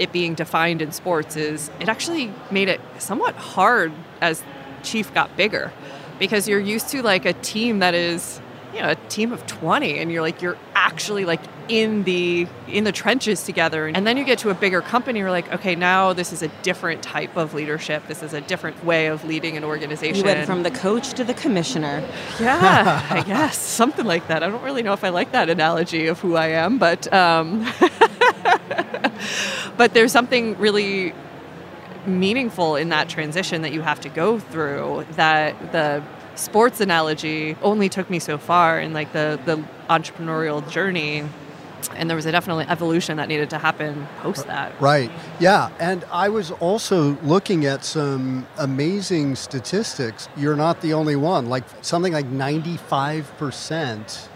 [0.03, 4.43] it being defined in sports is it actually made it somewhat hard as
[4.83, 5.73] Chief got bigger
[6.19, 8.41] because you're used to like a team that is
[8.75, 12.85] you know a team of 20 and you're like you're actually like in the in
[12.85, 13.87] the trenches together.
[13.87, 16.49] And then you get to a bigger company you're like okay now this is a
[16.63, 18.07] different type of leadership.
[18.09, 21.25] This is a different way of leading an organization You went from the coach to
[21.25, 22.03] the commissioner.
[22.41, 23.59] yeah i guess.
[23.59, 24.43] Something like that.
[24.43, 27.67] I don't really know if i like that analogy of who i am but um,
[29.77, 31.15] but there's something really
[32.07, 36.03] meaningful in that transition that you have to go through that the
[36.35, 41.25] sports analogy only took me so far in like the the entrepreneurial journey
[41.97, 45.11] and there was a definitely evolution that needed to happen post that Right.
[45.41, 45.71] Yeah.
[45.79, 50.29] And I was also looking at some amazing statistics.
[50.37, 51.49] You're not the only one.
[51.49, 54.29] Like something like 95%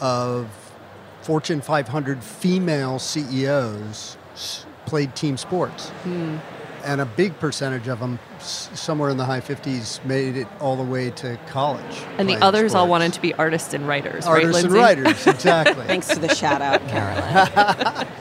[0.00, 0.48] of
[1.22, 4.16] Fortune 500 female CEOs
[4.86, 5.90] played team sports.
[5.90, 6.36] Hmm.
[6.84, 10.76] And a big percentage of them, s- somewhere in the high 50s, made it all
[10.76, 11.82] the way to college.
[12.18, 15.26] and the playing others all wanted to be artists and writers Artists right and writers,
[15.26, 15.84] exactly.
[15.86, 18.06] Thanks to the shout out, Carolyn.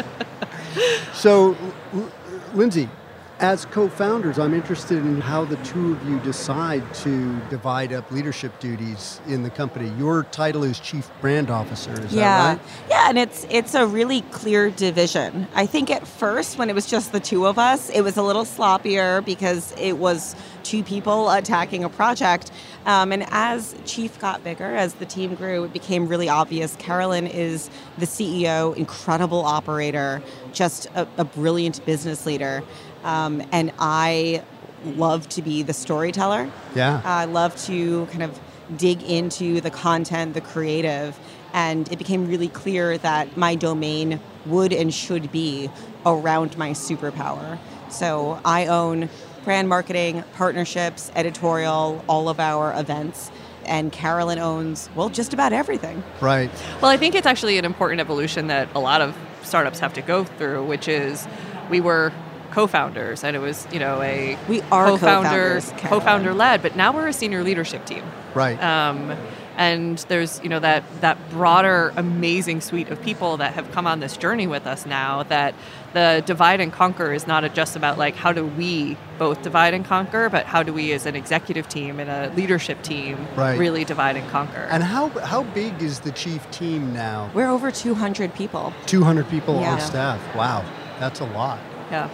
[1.13, 1.55] So,
[1.93, 2.11] L-
[2.53, 2.87] Lindsay,
[3.39, 8.59] as co-founders, I'm interested in how the two of you decide to divide up leadership
[8.59, 9.89] duties in the company.
[9.97, 12.67] Your title is Chief Brand Officer, is yeah, that right?
[12.89, 15.47] yeah, and it's it's a really clear division.
[15.53, 18.23] I think at first, when it was just the two of us, it was a
[18.23, 22.51] little sloppier because it was two people attacking a project.
[22.85, 26.75] Um, and as Chief got bigger, as the team grew, it became really obvious.
[26.75, 30.21] Carolyn is the CEO, incredible operator,
[30.51, 32.63] just a, a brilliant business leader,
[33.07, 34.43] um, and I
[34.85, 36.51] love to be the storyteller.
[36.75, 37.01] Yeah.
[37.03, 38.39] I love to kind of
[38.75, 41.17] dig into the content, the creative,
[41.53, 45.69] and it became really clear that my domain would and should be
[46.05, 47.57] around my superpower.
[47.89, 49.09] So I own
[49.45, 53.31] brand marketing, partnerships, editorial, all of our events,
[53.65, 56.03] and Carolyn owns, well, just about everything.
[56.19, 56.51] Right.
[56.81, 60.01] Well, I think it's actually an important evolution that a lot of startups have to
[60.01, 61.25] go through, which is
[61.69, 62.11] we were
[62.61, 65.89] co-founders and it was, you know, a We are co-founder co-founders, Carolyn.
[65.89, 68.03] co-founder led, but now we're a senior leadership team.
[68.33, 68.57] Right.
[68.61, 69.15] Um,
[69.57, 73.99] and there's you know that that broader amazing suite of people that have come on
[73.99, 75.53] this journey with us now that
[75.93, 79.83] the divide and conquer is not just about like how do we both divide and
[79.83, 83.57] conquer but how do we as an executive team and a leadership team Right.
[83.57, 87.29] really divide and conquer And how how big is the chief team now?
[87.33, 88.73] We're over 200 people.
[88.85, 89.73] 200 people Yeah.
[89.73, 90.19] on staff.
[90.35, 90.63] Wow,
[90.99, 91.57] that's a lot.
[91.91, 92.09] Yeah.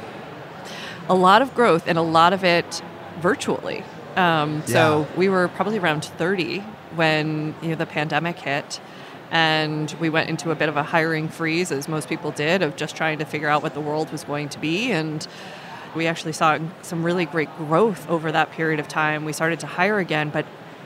[1.09, 2.81] A lot of growth and a lot of it
[3.19, 3.83] virtually.
[4.15, 6.59] Um, so we were probably around 30
[6.95, 8.79] when you know the pandemic hit
[9.31, 12.75] and we went into a bit of a hiring freeze as most people did of
[12.75, 15.27] just trying to figure out what the world was going to be and
[15.95, 19.25] we actually saw some really great growth over that period of time.
[19.25, 20.45] We started to hire again, but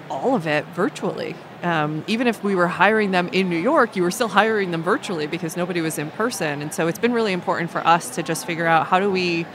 [0.10, 1.36] all of it virtually.
[1.64, 4.84] Um, even if we were hiring them in New York, you were still hiring them
[4.84, 6.62] virtually because nobody was in person.
[6.62, 9.46] And so it's been really important for us to just figure out how do we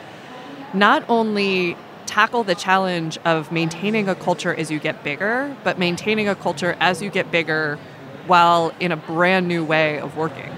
[0.75, 6.29] not only tackle the challenge of maintaining a culture as you get bigger, but maintaining
[6.29, 7.79] a culture as you get bigger
[8.27, 10.51] while in a brand new way of working.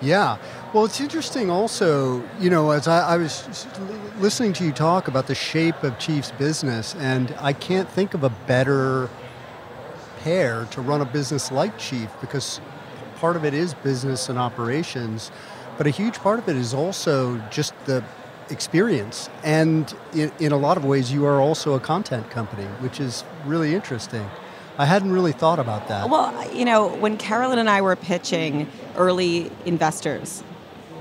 [0.00, 0.38] Yeah.
[0.72, 3.66] Well, it's interesting also, you know, as I, I was
[4.18, 8.24] listening to you talk about the shape of Chief's business, and I can't think of
[8.24, 9.08] a better
[10.18, 12.60] pair to run a business like Chief because
[13.16, 15.30] part of it is business and operations,
[15.78, 18.02] but a huge part of it is also just the
[18.50, 19.28] experience.
[19.42, 23.24] And in, in a lot of ways, you are also a content company, which is
[23.44, 24.28] really interesting.
[24.76, 26.08] I hadn't really thought about that.
[26.10, 30.42] Well, you know, when Carolyn and I were pitching early investors,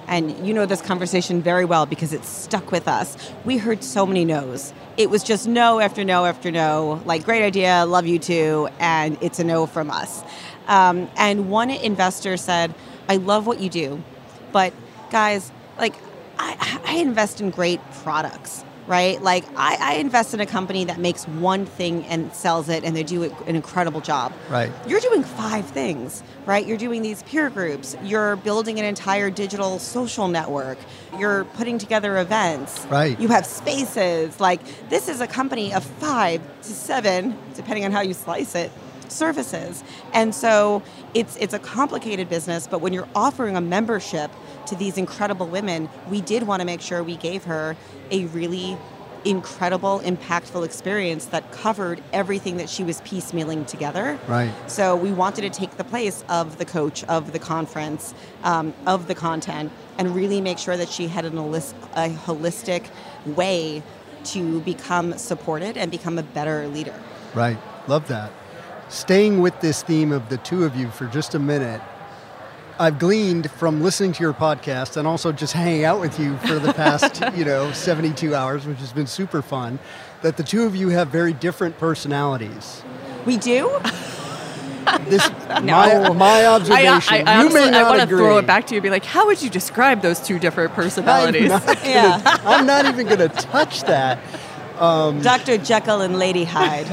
[0.08, 4.06] and you know this conversation very well because it's stuck with us, we heard so
[4.06, 4.74] many no's.
[4.98, 9.18] It was just no after no after no, like, great idea, love you too, and
[9.22, 10.24] it's a no from us.
[10.68, 12.76] Um, and one investor said,
[13.10, 14.04] I love what you do,
[14.52, 14.72] but
[15.10, 15.96] guys, like,
[16.40, 19.22] I, I invest in great products, right?
[19.22, 22.96] Like, I, I invest in a company that makes one thing and sells it, and
[22.96, 24.34] they do an incredible job.
[24.50, 24.72] Right.
[24.88, 26.66] You're doing five things, right?
[26.66, 30.78] You're doing these peer groups, you're building an entire digital social network,
[31.18, 33.20] you're putting together events, Right.
[33.20, 34.40] You have spaces.
[34.40, 38.72] Like, this is a company of five to seven, depending on how you slice it.
[39.12, 39.84] Services,
[40.14, 40.82] and so
[41.14, 42.68] it's it's a complicated business.
[42.68, 44.32] But when you're offering a membership
[44.68, 47.76] to these incredible women, we did want to make sure we gave her
[48.12, 48.78] a really
[49.26, 54.20] incredible, impactful experience that covered everything that she was piecemealing together.
[54.28, 54.52] Right.
[54.68, 59.08] So we wanted to take the place of the coach, of the conference, um, of
[59.08, 62.86] the content, and really make sure that she had an a holistic
[63.26, 63.84] way
[64.26, 67.00] to become supported and become a better leader.
[67.34, 67.58] Right.
[67.88, 68.32] Love that.
[68.94, 71.82] Staying with this theme of the two of you for just a minute,
[72.78, 76.60] I've gleaned from listening to your podcast and also just hanging out with you for
[76.60, 79.80] the past, you know, 72 hours, which has been super fun,
[80.22, 82.84] that the two of you have very different personalities.
[83.26, 83.76] We do?
[85.06, 86.86] This my, my observation.
[86.86, 88.84] I, I, I, you may not I want to throw it back to you and
[88.84, 91.50] be like, how would you describe those two different personalities?
[91.50, 94.20] I'm not, gonna, I'm not even going to touch that.
[94.80, 95.58] Um, Dr.
[95.58, 96.88] Jekyll and Lady Hyde.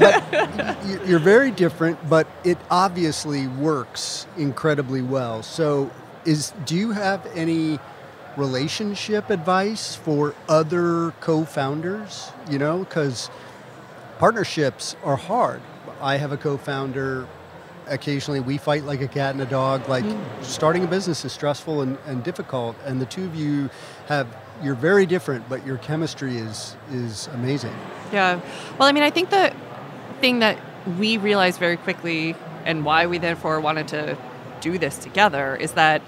[0.87, 5.43] you- you're very different, but it obviously works incredibly well.
[5.43, 5.89] So,
[6.25, 7.79] is do you have any
[8.37, 12.31] relationship advice for other co-founders?
[12.49, 13.29] You know, because
[14.19, 15.61] partnerships are hard.
[16.01, 17.27] I have a co-founder.
[17.87, 19.89] Occasionally, we fight like a cat and a dog.
[19.89, 20.05] Like
[20.41, 23.69] starting a business is stressful and, and difficult, and the two of you
[24.07, 24.27] have
[24.63, 27.73] you're very different, but your chemistry is is amazing.
[28.11, 28.39] Yeah.
[28.77, 29.53] Well, I mean, I think the
[30.19, 30.57] thing that
[30.99, 32.35] we realized very quickly
[32.65, 34.17] and why we therefore wanted to
[34.61, 36.01] do this together is that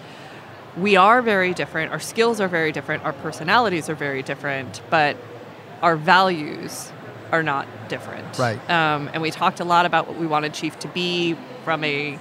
[0.78, 5.18] we are very different, our skills are very different, our personalities are very different, but
[5.82, 6.91] our values
[7.32, 8.38] are not different.
[8.39, 8.58] Right.
[8.70, 12.20] Um, and we talked a lot about what we wanted Chief to be from a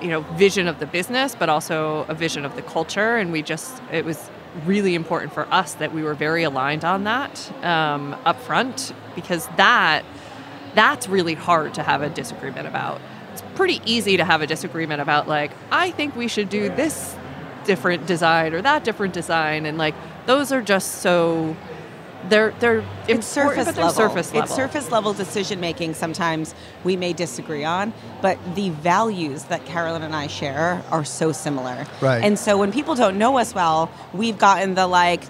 [0.00, 3.40] you know vision of the business but also a vision of the culture and we
[3.40, 4.30] just it was
[4.66, 9.46] really important for us that we were very aligned on that um, up front because
[9.56, 10.04] that
[10.74, 13.00] that's really hard to have a disagreement about.
[13.32, 17.16] It's pretty easy to have a disagreement about like i think we should do this
[17.64, 19.94] different design or that different design and like
[20.26, 21.56] those are just so
[22.28, 23.90] they're they're It's surface but they're level.
[24.08, 25.94] surface level It's surface level decision making.
[25.94, 26.54] Sometimes
[26.84, 31.86] we may disagree on, but the values that Carolyn and I share are so similar.
[32.00, 32.22] Right.
[32.22, 35.22] And so when people don't know us well, we've gotten the like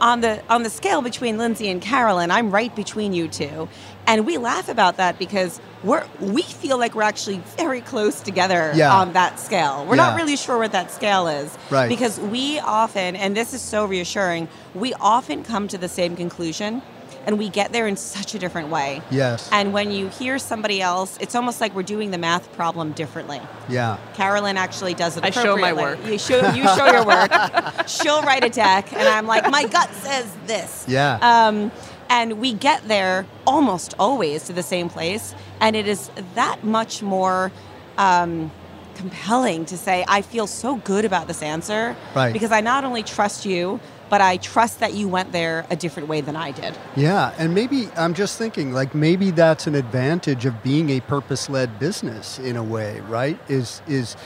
[0.00, 3.68] on the on the scale between Lindsay and Carolyn, I'm right between you two.
[4.06, 8.72] And we laugh about that because we're we feel like we're actually very close together
[8.74, 8.94] Yeah.
[8.94, 9.84] on that scale.
[9.86, 11.56] We're not really sure what that scale is.
[11.70, 11.88] Right.
[11.88, 16.82] Because we often, and this is so reassuring, we often come to the same conclusion
[17.26, 19.00] and we get there in such a different way.
[19.10, 19.48] Yes.
[19.50, 23.40] And when you hear somebody else, it's almost like we're doing the math problem differently.
[23.68, 23.96] Yeah.
[24.14, 25.98] Carolyn actually does it I show my work.
[26.06, 27.32] You show you show your work.
[27.88, 30.84] She'll write a deck, and I'm like, my gut says this.
[30.86, 31.18] Yeah.
[31.22, 31.70] Um,
[32.08, 37.02] and we get there almost always to the same place, and it is that much
[37.02, 37.50] more
[37.98, 38.50] um,
[38.94, 42.32] compelling to say, I feel so good about this answer Right.
[42.32, 43.80] because I not only trust you,
[44.10, 46.76] but I trust that you went there a different way than I did.
[46.94, 51.78] Yeah, and maybe I'm just thinking like maybe that's an advantage of being a purpose-led
[51.80, 53.38] business in a way, right?
[53.48, 54.16] Is is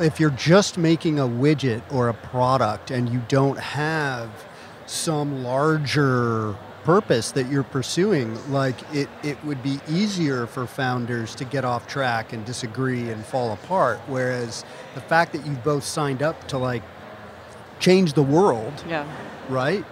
[0.00, 4.30] if you're just making a widget or a product and you don't have
[4.86, 6.56] some larger
[6.86, 11.88] purpose that you're pursuing, like it, it would be easier for founders to get off
[11.88, 13.98] track and disagree and fall apart.
[14.06, 14.64] Whereas
[14.94, 16.84] the fact that you both signed up to like
[17.80, 19.04] change the world, yeah
[19.48, 19.84] right?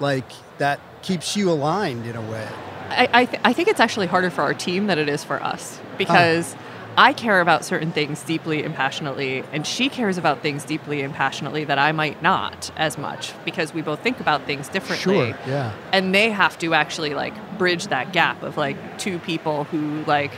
[0.00, 0.24] Like
[0.58, 2.48] that keeps you aligned in a way.
[2.88, 5.42] I, I, th- I think it's actually harder for our team than it is for
[5.42, 6.56] us because
[6.96, 11.14] I care about certain things deeply and passionately, and she cares about things deeply and
[11.14, 15.32] passionately that I might not as much because we both think about things differently.
[15.32, 15.72] Sure, yeah.
[15.92, 20.32] And they have to actually like bridge that gap of like two people who like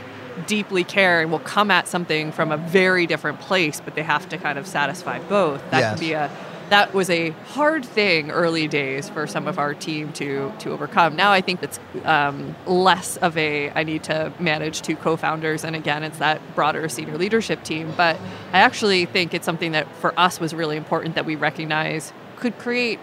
[0.47, 4.27] deeply care and will come at something from a very different place, but they have
[4.29, 5.61] to kind of satisfy both.
[5.71, 5.89] That Yes.
[5.91, 6.29] can be a
[6.69, 11.15] that was a hard thing early days for some of our team to to overcome.
[11.15, 15.75] Now I think it's um, less of a I need to manage two co-founders, and
[15.75, 17.93] again, it's that broader senior leadership team.
[17.97, 18.17] But
[18.51, 22.57] I actually think it's something that for us was really important that we recognize could
[22.57, 22.99] create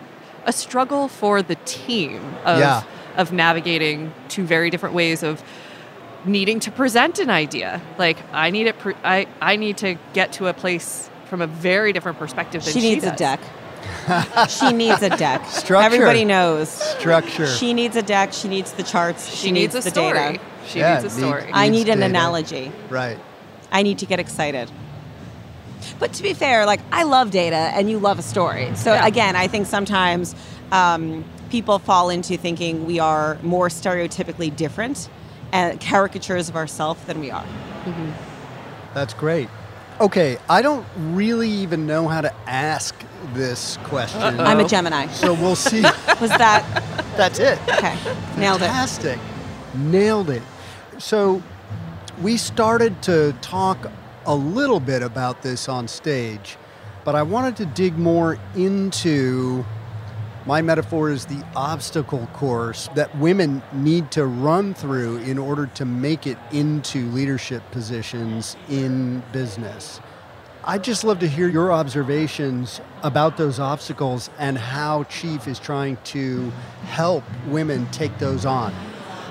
[0.47, 2.83] a struggle for the team of Yeah.
[3.17, 5.43] of navigating two very different ways of
[6.25, 7.81] needing to present an idea.
[7.99, 8.79] Like I need it.
[8.79, 12.73] Pre- I I need to get to a place from a very different perspective than
[12.75, 13.19] She needs a does.
[13.19, 13.41] deck.
[14.51, 15.47] she needs a deck.
[15.47, 15.77] Structure.
[15.87, 16.69] Everybody knows.
[16.69, 17.47] Structure.
[17.47, 18.33] She needs a deck.
[18.33, 19.29] She needs the charts.
[19.31, 20.13] She, She needs a the story.
[20.13, 20.41] data.
[20.67, 21.31] She Yeah, needs a story.
[21.31, 21.53] needs- story.
[21.55, 22.11] I need an data.
[22.11, 22.73] analogy.
[22.91, 23.19] Right.
[23.73, 24.71] I need to get excited.
[26.01, 28.71] But to be fair, like I love data and you love a story.
[28.75, 29.07] So Yeah.
[29.07, 30.35] again, I think sometimes
[30.73, 35.09] um, people fall into thinking we are more stereotypically different
[35.53, 37.47] and caricatures of ourselves than we are.
[38.95, 39.49] That's great.
[40.01, 42.95] Okay, I don't really even know how to ask
[43.35, 44.41] this question.
[44.41, 45.09] I'm a Gemini.
[45.09, 45.83] So we'll see.
[46.23, 46.65] Was that
[47.19, 47.59] That's it.
[47.69, 47.95] okay?
[48.39, 48.67] Nailed it.
[48.67, 49.19] Fantastic.
[49.75, 50.43] Nailed it.
[50.97, 51.43] So
[52.23, 53.91] we started to talk
[54.25, 56.57] a little bit about this on stage,
[57.05, 59.67] but I wanted to dig more into
[60.47, 65.85] my metaphor is the obstacle course that women need to run through in order to
[65.85, 70.01] make it into leadership positions in business.
[70.65, 75.97] I'd just love to hear your observations about those obstacles and how Chief is trying
[76.05, 76.51] to
[76.85, 78.75] help women take those on.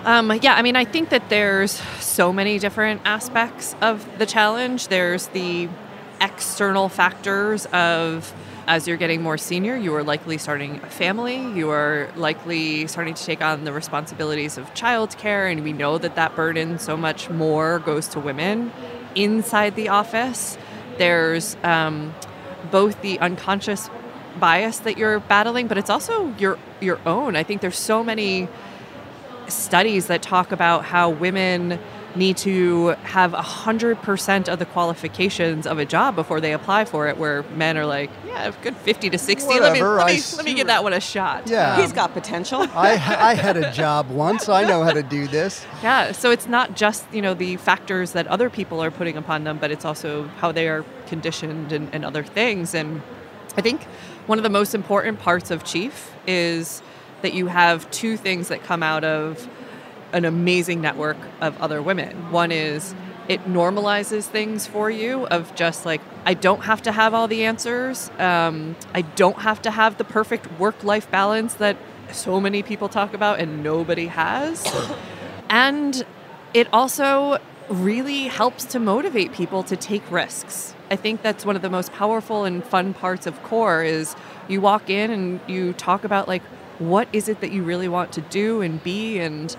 [0.06, 4.88] Um, yeah, I mean, I think that there's so many different aspects of the challenge.
[4.88, 5.70] There's the
[6.22, 8.34] external factors of
[8.70, 11.38] as you're getting more senior, you are likely starting a family.
[11.38, 16.14] You are likely starting to take on the responsibilities of childcare, and we know that
[16.16, 18.72] that burden so much more goes to women
[19.16, 20.56] inside the office.
[21.00, 22.14] There's um,
[22.70, 23.90] both the unconscious
[24.40, 27.36] bias that you're battling, but it's also your your own.
[27.36, 28.48] I think there's so many
[29.48, 31.80] studies that talk about how women
[32.20, 37.18] need to have 100% of the qualifications of a job before they apply for it
[37.18, 40.46] where men are like yeah a good 50 to 60 let me let me, let
[40.46, 41.74] me give that one a shot Yeah.
[41.76, 42.62] Um, He's got potential.
[42.74, 44.48] I, I had a job once.
[44.50, 45.66] I know how to do this.
[45.82, 49.44] yeah so it's not just you know the factors that other people are putting upon
[49.46, 53.02] them but it's also how they are conditioned and, and other things and
[53.58, 53.84] i think
[54.28, 56.82] one of the most important parts of chief is
[57.22, 59.48] that you have two things that come out of
[60.14, 62.32] an amazing network of other women.
[62.32, 62.96] One is
[63.28, 67.46] it normalizes things for you of just like i don't have to have all the
[67.46, 68.10] answers.
[68.18, 71.78] Um, i don't have to have the perfect work-life balance that
[72.12, 74.66] so many people talk about and nobody has.
[75.52, 76.06] And
[76.54, 77.40] it also
[77.70, 80.76] really helps to motivate people to take risks.
[80.92, 84.16] I think that's one of the most powerful and fun parts of core is
[84.48, 86.44] you walk in and you talk about like
[86.80, 89.20] what is it that you really want to do and be?
[89.20, 89.56] And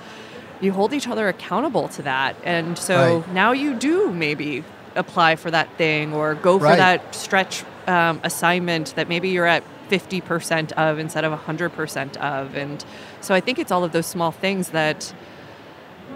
[0.60, 2.36] you hold each other accountable to that.
[2.44, 3.32] And so Right.
[3.32, 6.76] now you do maybe apply for that thing or go for Right.
[6.76, 12.54] that stretch um, assignment that maybe you're at 50% of instead of 100% of.
[12.56, 12.84] And
[13.20, 15.12] so I think it's all of those small things that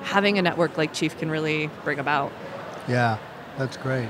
[0.02, 2.30] having a network like Chief can really bring about.
[2.86, 3.16] Yeah,
[3.58, 4.08] that's great.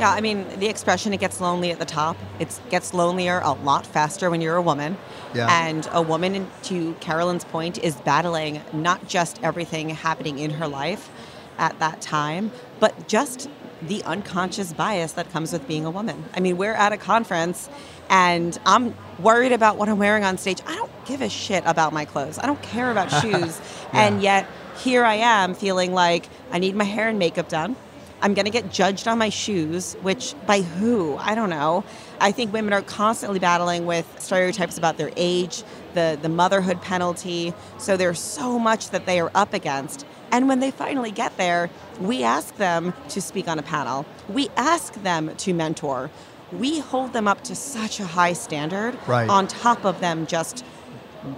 [0.00, 3.52] Yeah, I mean, the expression it gets lonely at the top, it gets lonelier a
[3.52, 4.96] lot faster when you're a woman.
[5.34, 5.48] Yeah.
[5.50, 11.10] And a woman, to Carolyn's point, is battling not just everything happening in her life
[11.58, 13.48] at that time, but just
[13.82, 16.24] the unconscious bias that comes with being a woman.
[16.34, 17.68] I mean, we're at a conference
[18.08, 20.60] and I'm worried about what I'm wearing on stage.
[20.66, 22.38] I don't give a shit about my clothes.
[22.38, 23.60] I don't care about shoes.
[23.92, 27.76] And yet, here I am feeling like I need my hair and makeup done.
[28.24, 31.18] I'm going to get judged on my shoes, which by who?
[31.18, 31.84] I don't know.
[32.22, 35.62] I think women are constantly battling with stereotypes about their age,
[35.92, 37.52] the, the motherhood penalty.
[37.76, 40.06] So there's so much that they are up against.
[40.32, 41.68] And when they finally get there,
[42.00, 46.10] we ask them to speak on a panel, we ask them to mentor.
[46.50, 49.28] We hold them up to such a high standard Right.
[49.28, 50.64] on top of them just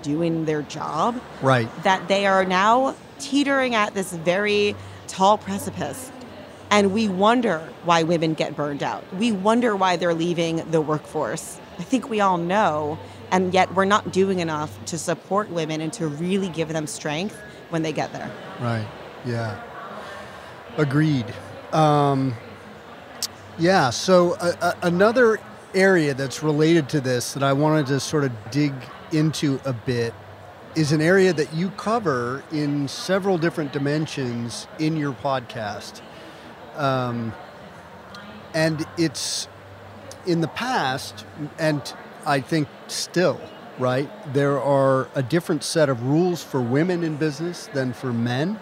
[0.03, 1.69] doing their job Right.
[1.83, 4.77] that they are now teetering at this very
[5.09, 6.13] tall precipice.
[6.71, 9.05] And we wonder why women get burned out.
[9.15, 11.61] We wonder why they're leaving the workforce.
[11.79, 12.99] I think we all know,
[13.31, 17.37] and yet we're not doing enough to support women and to really give them strength
[17.71, 18.31] when they get there.
[18.61, 18.87] Right.
[19.25, 19.63] Yeah.
[20.77, 21.33] Agreed.
[21.73, 22.35] Um,
[23.59, 23.91] yeah.
[23.91, 25.39] So uh, uh, another
[25.75, 28.73] area that's related to this that I wanted to sort of dig
[29.13, 30.15] into a bit
[30.75, 36.03] is an area that you cover in several different dimensions in your podcast.
[36.77, 37.33] Um,
[38.55, 39.49] and it's
[40.27, 41.25] in the past,
[41.59, 41.81] and
[42.25, 43.41] I think still,
[43.79, 44.11] right?
[44.33, 48.59] There are a different set of rules for women in business than for men.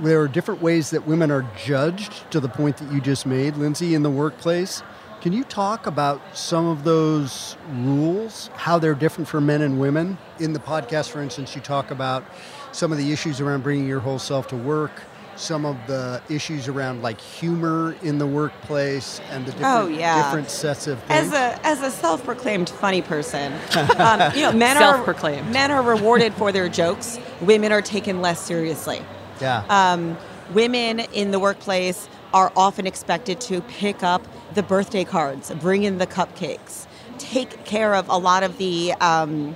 [0.00, 3.56] There are different ways that women are judged to the point that you just made,
[3.56, 4.82] Lindsay, in the workplace.
[5.20, 10.16] Can you talk about some of those rules, how they're different for men and women?
[10.38, 12.24] In the podcast, for instance, you talk about
[12.70, 15.02] some of the issues around bringing your whole self to work,
[15.38, 20.24] some of the issues around like humor in the workplace, and the different, Oh, yeah.
[20.24, 21.32] different sets of things.
[21.32, 23.52] As a as a self-proclaimed funny person,
[23.98, 25.48] um, you know, men Self-proclaimed.
[25.48, 27.18] are men are rewarded for their jokes.
[27.40, 29.00] Women are taken less seriously.
[29.40, 29.64] yeah.
[29.70, 30.16] Um,
[30.52, 34.22] women in the workplace are often expected to pick up
[34.54, 36.86] the birthday cards, bring in the cupcakes,
[37.18, 39.54] take care of a lot of the um,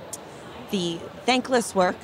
[0.71, 1.95] the thankless work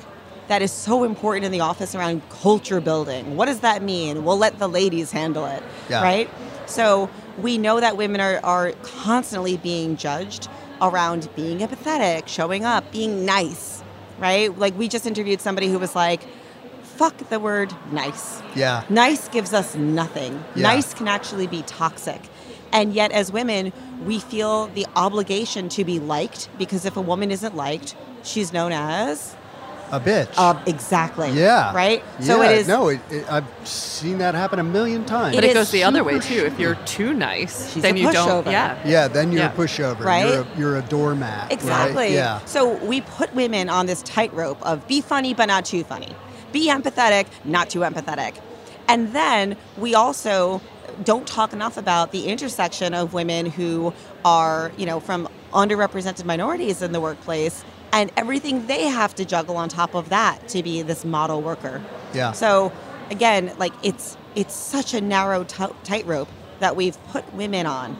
[0.50, 3.36] that is so important in the office around culture building.
[3.36, 4.24] What does that mean?
[4.24, 6.02] We'll let the ladies handle it, Yeah.
[6.02, 6.28] right?
[6.66, 10.48] So we know that women are, are constantly being judged
[10.82, 13.80] around being empathetic, showing up, being nice,
[14.18, 14.56] right?
[14.58, 16.22] Like we just interviewed somebody who was like,
[16.82, 18.42] fuck the word nice.
[18.56, 18.82] yeah.
[18.90, 20.42] Nice gives us nothing.
[20.56, 20.64] Yeah.
[20.64, 22.20] Nice can actually be toxic.
[22.72, 23.72] And yet, as women,
[24.04, 27.94] we feel the obligation to be liked because if a woman isn't liked,
[28.24, 29.36] she's known as
[29.92, 30.32] a bitch.
[30.36, 31.30] Uh, exactly.
[31.32, 31.74] yeah.
[31.74, 32.02] Right.
[32.20, 32.68] So Yeah, it is.
[32.68, 35.34] No, it, it, I've seen that happen a million times.
[35.34, 36.44] But It it, is goes the other way too.
[36.46, 38.44] If you're too nice, She's then a you don't.
[38.44, 38.50] pushover.
[38.52, 38.78] Yeah.
[38.86, 39.52] Yeah, then you're Yeah.
[39.52, 40.00] a pushover.
[40.00, 40.26] Right?
[40.28, 41.42] You're a, you're a doormat.
[41.44, 41.52] right?
[41.52, 42.14] Exactly.
[42.14, 42.44] Yeah.
[42.44, 46.14] So we put women on this tightrope of be funny but not too funny,
[46.52, 48.34] be empathetic, not too empathetic.
[48.88, 50.60] And then we also
[51.04, 56.82] don't talk enough about the intersection of women who are, you know, from underrepresented minorities
[56.82, 60.82] in the workplace and everything they have to juggle on top of that to be
[60.82, 61.82] this model worker.
[62.14, 62.32] Yeah.
[62.32, 62.72] So
[63.10, 66.28] again, like it's it's such a narrow t- tightrope
[66.60, 67.90] that we've put women on,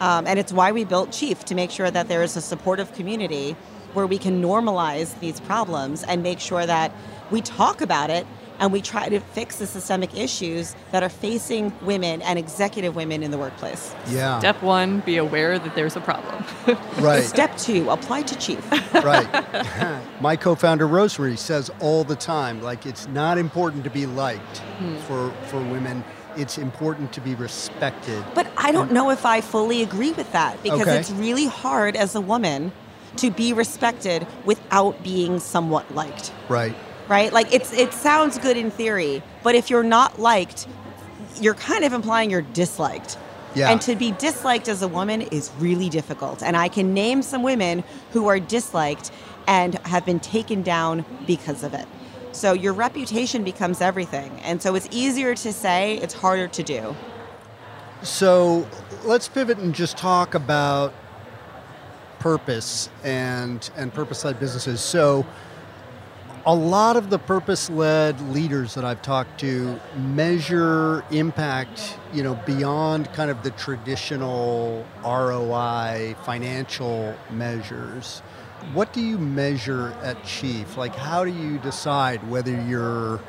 [0.00, 2.92] um, and it's why we built Chief to make sure that there is a supportive
[2.94, 3.56] community
[3.92, 6.92] where we can normalize these problems and make sure that
[7.30, 8.26] we talk about it
[8.58, 13.22] and we try to fix the systemic issues that are facing women and executive women
[13.22, 13.94] in the workplace.
[14.08, 14.38] Yeah.
[14.38, 16.44] Step one: be aware that there's a problem.
[16.98, 17.24] Right.
[17.24, 18.62] Step two: apply to Chief.
[18.94, 19.28] right.
[20.20, 24.96] My co-founder Rosemary says all the time, like it's not important to be liked Hmm.
[25.06, 26.04] for for women.
[26.36, 28.22] It's important to be respected.
[28.34, 30.98] But I don't know if I fully agree with that because Okay.
[30.98, 32.72] it's really hard as a woman
[33.16, 36.32] to be respected without being somewhat liked.
[36.50, 36.76] Right.
[37.08, 37.32] Right?
[37.32, 40.66] Like it's it sounds good in theory, but if you're not liked,
[41.40, 43.16] you're kind of implying you're disliked.
[43.54, 43.70] Yeah.
[43.70, 46.42] And to be disliked as a woman is really difficult.
[46.42, 49.10] And I can name some women who are disliked
[49.46, 51.86] and have been taken down because of it.
[52.32, 54.30] So your reputation becomes everything.
[54.42, 56.94] And so it's easier to say, it's harder to do.
[58.02, 58.68] So
[59.04, 60.92] let's pivot and just talk about
[62.18, 64.82] purpose and and purpose-led businesses.
[64.82, 65.24] So
[66.46, 73.12] a lot of the purpose-led leaders that I've talked to measure impact, you know, beyond
[73.14, 78.20] kind of the traditional ROI financial measures.
[78.74, 80.76] What do you measure at Chief?
[80.76, 83.20] Like, how do you decide whether you're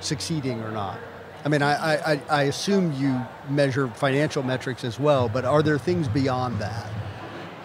[0.00, 0.98] succeeding or not?
[1.46, 3.18] I mean, I, I, I assume you
[3.48, 6.90] measure financial metrics as well, but are there things beyond that?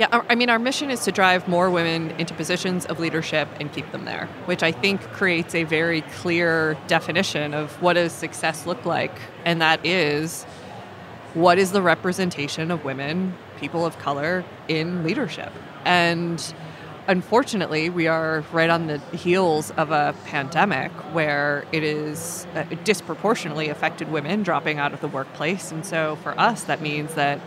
[0.01, 3.71] Yeah, I mean, our mission is to drive more women into positions of leadership and
[3.71, 8.65] keep them there, which I think creates a very clear definition of what does success
[8.65, 9.11] look like,
[9.45, 10.43] and that is
[11.35, 15.53] what is the representation of women, people of color in leadership.
[15.85, 16.51] And
[17.07, 23.69] unfortunately, we are right on the heels of a pandemic where it is uh, disproportionately
[23.69, 25.71] affected women dropping out of the workplace.
[25.71, 27.39] And so for us, that means that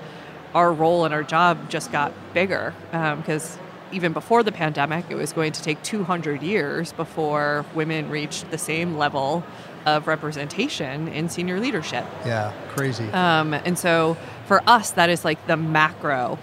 [0.54, 3.58] our role and our job just got bigger because
[3.92, 8.58] even before the pandemic, it was going to take 200 years before women reached the
[8.58, 9.44] same level
[9.86, 12.04] of representation in senior leadership.
[12.24, 13.08] Yeah, crazy.
[13.10, 16.38] Um, and so for us, that is like the macro.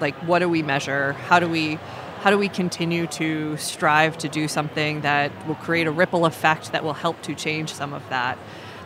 [0.00, 1.12] Like, what do we measure?
[1.12, 1.78] How do we
[2.22, 6.70] how do we continue to strive to do something that will create a ripple effect
[6.70, 8.38] that will help to change some of that?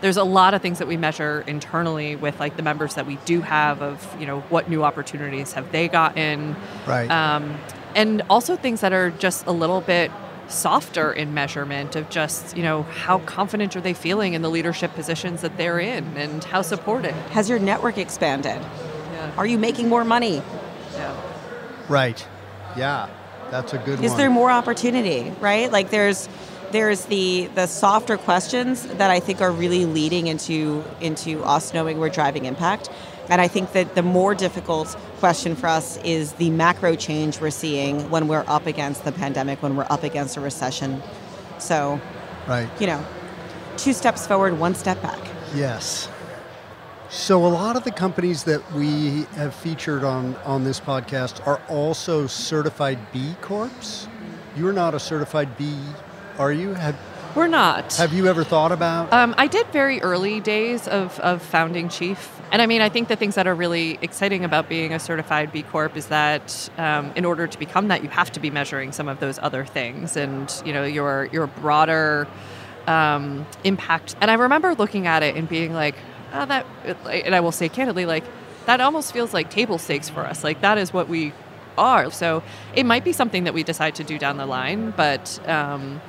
[0.06, 3.16] There's a lot of things that we measure internally with like the members that we
[3.24, 6.54] do have of you know what new opportunities have they gotten,
[6.86, 7.10] Right.
[7.10, 7.58] Um,
[7.96, 10.12] and also things that are just a little bit
[10.46, 14.94] softer in measurement of just you know how confident are they feeling in the leadership
[14.94, 18.62] positions that they're in and how supported Has your network expanded?
[19.36, 20.40] Are you making more money?
[21.88, 22.24] Right.
[22.76, 23.08] Yeah,
[23.50, 24.18] that's a good Is one.
[24.18, 25.72] there more opportunity, right?
[25.72, 26.28] Like there's
[26.72, 31.98] there's the the softer questions that I think are really leading into into us knowing
[31.98, 32.90] we're driving impact.
[33.28, 37.50] And I think that the more difficult question for us is the macro change we're
[37.50, 41.02] seeing when we're up against the pandemic, when we're up against a recession.
[41.58, 42.00] So,
[42.46, 42.68] Right.
[42.78, 43.04] you know,
[43.76, 45.18] two steps forward, one step back.
[45.56, 46.08] Yes.
[47.08, 51.60] So a lot of the companies that we have featured on on this podcast are
[51.68, 54.08] also certified B Corps.
[54.56, 55.76] You're not a certified B,
[56.38, 56.74] are you?
[56.74, 56.96] Have
[57.34, 59.12] we're not Have you ever thought about?
[59.12, 62.32] Um, I did very early days of, of founding Chief.
[62.50, 65.52] And I mean, I think the things that are really exciting about being a certified
[65.52, 68.92] B Corp is that um, in order to become that, you have to be measuring
[68.92, 72.26] some of those other things and, you know, your, your broader
[72.86, 74.16] um, impact.
[74.20, 75.96] And I remember looking at it and being like,
[76.32, 76.64] oh, that,
[77.10, 78.24] and I will say candidly, like,
[78.66, 80.42] that almost feels like table stakes for us.
[80.44, 81.32] Like, that is what we
[81.76, 82.10] are.
[82.10, 82.42] So
[82.74, 86.00] it might be something that we decide to do down the line, but um,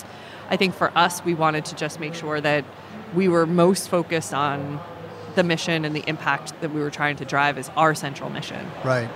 [0.49, 2.65] I think for us, we wanted to just make sure that
[3.13, 4.79] we were most focused on
[5.35, 8.65] the mission and the impact that we were trying to drive as our central mission.
[8.83, 9.09] Right.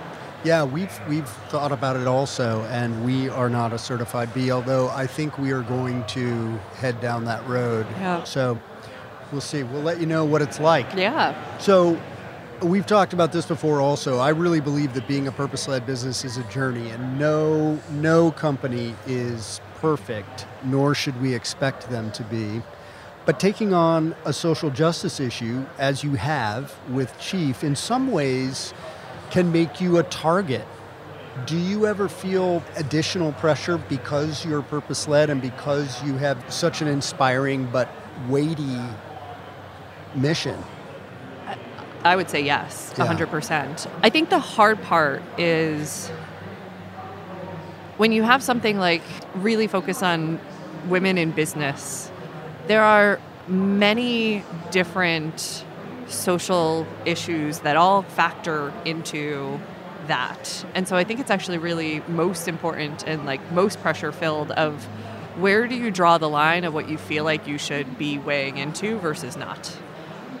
[0.44, 4.50] Yeah, we've we've thought about it also, and we are not a certified B.
[4.50, 7.86] Although I think we are going to head down that road.
[8.00, 8.24] Yeah.
[8.24, 8.58] So
[9.30, 9.62] we'll see.
[9.62, 10.92] We'll let you know what it's like.
[10.96, 11.36] Yeah.
[11.58, 12.00] So
[12.62, 14.18] We've talked about this before also.
[14.18, 18.94] I really believe that being a purpose-led business is a journey and no no company
[19.04, 22.62] is perfect, nor should we expect them to be.
[23.26, 28.72] But taking on a social justice issue as you have with Chief in some ways
[29.30, 30.66] can make you a target.
[31.46, 36.88] Do you ever feel additional pressure because you're purpose-led and because you have such an
[36.88, 37.88] inspiring but
[38.28, 38.80] weighty
[40.14, 40.62] mission?
[42.04, 43.06] I would say yes, Yeah.
[43.06, 43.86] 100%.
[44.02, 46.10] I think the hard part is
[48.02, 49.04] when you have something like
[49.36, 50.40] really focus on
[50.88, 52.10] women in business,
[52.66, 54.42] there are many
[54.72, 55.64] different
[56.08, 59.56] social issues that all factor into
[60.08, 60.66] that.
[60.74, 64.82] And so I think it's actually really most important and like most pressure filled of
[65.36, 68.56] where do you draw the line of what you feel like you should be weighing
[68.56, 69.78] into versus not.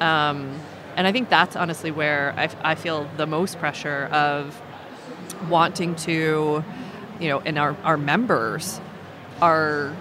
[0.00, 0.58] Um,
[0.96, 4.60] and I think that's honestly where I, I feel the most pressure of
[5.48, 6.64] wanting to,
[7.22, 8.80] you know, and our, our members
[9.40, 9.94] are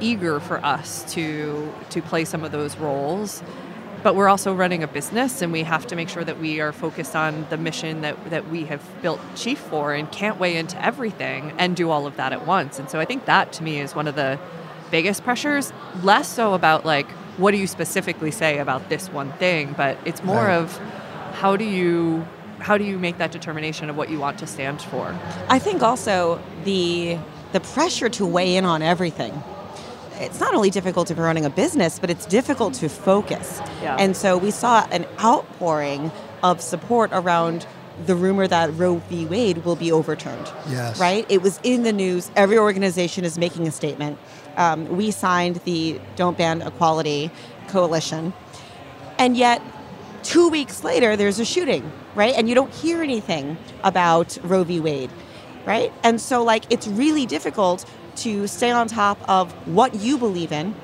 [0.00, 3.42] eager for us to to play some of those roles.
[4.02, 6.72] But we're also running a business and we have to make sure that we are
[6.72, 10.82] focused on the mission that, that we have built chief for and can't weigh into
[10.84, 12.80] everything and do all of that at once.
[12.80, 14.40] And so i think that to me is one of the
[14.90, 15.72] biggest pressures.
[16.02, 17.08] Less so about like
[17.38, 20.56] what do you specifically say about this one thing but it's more Right.
[20.56, 20.76] of
[21.34, 22.26] how do you
[22.62, 25.14] how do you make that determination of what you want to stand for
[25.48, 27.18] I think also the
[27.52, 29.42] the pressure to weigh in on everything.
[30.14, 33.60] It's not only difficult if you're running a business, but it's difficult to focus.
[33.82, 33.96] Yeah.
[33.98, 36.10] And so we saw an outpouring
[36.42, 37.66] of support around
[38.06, 39.26] the rumor that Roe v.
[39.26, 40.50] Wade will be overturned.
[40.68, 40.98] Yes.
[40.98, 41.26] Right?
[41.28, 42.30] It was in the news.
[42.36, 44.18] Every organization is making a statement.
[44.56, 47.30] Um, we signed the Don't Ban Equality
[47.68, 48.32] Coalition.
[49.18, 49.62] And yet,
[50.22, 52.34] two weeks later, there's a shooting, right?
[52.36, 54.80] And you don't hear anything about Roe v.
[54.80, 55.10] Wade,
[55.66, 55.92] right?
[56.02, 57.84] And so, like, it's really difficult
[58.16, 60.74] to stay on top of what you believe in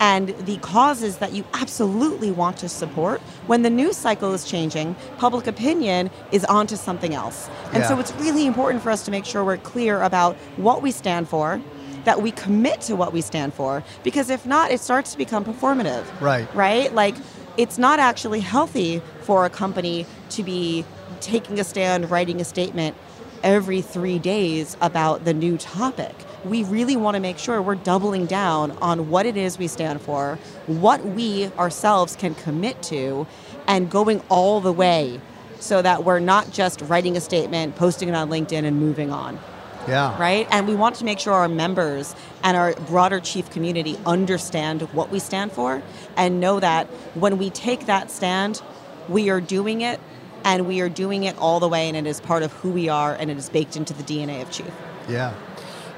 [0.00, 4.96] and the causes that you absolutely want to support when the news cycle is changing,
[5.16, 7.48] public opinion is onto something else.
[7.72, 10.90] And so it's really important for us to make sure we're clear about what we
[10.90, 11.62] stand for,
[12.02, 15.44] that we commit to what we stand for, because if not, it starts to become
[15.44, 16.52] performative Right.
[16.52, 16.92] right?
[16.92, 17.14] Like,
[17.56, 20.84] it's not actually healthy for a company to be
[21.20, 22.96] taking a stand, writing a statement
[23.42, 26.14] every three days about the new topic.
[26.44, 30.00] We really want to make sure we're doubling down on what it is we stand
[30.00, 33.26] for, what we ourselves can commit to,
[33.66, 35.20] and going all the way
[35.60, 39.38] so that we're not just writing a statement, posting it on LinkedIn, and moving on
[39.88, 40.18] Yeah.
[40.20, 40.46] right?
[40.50, 45.10] And we want to make sure our members and our broader chief community understand what
[45.10, 45.82] we stand for
[46.16, 48.62] and know that when we take that stand,
[49.08, 50.00] we are doing it
[50.44, 52.88] and we are doing it all the way and it is part of who we
[52.88, 54.72] are and it is baked into the DNA of chief.
[55.08, 55.34] Yeah.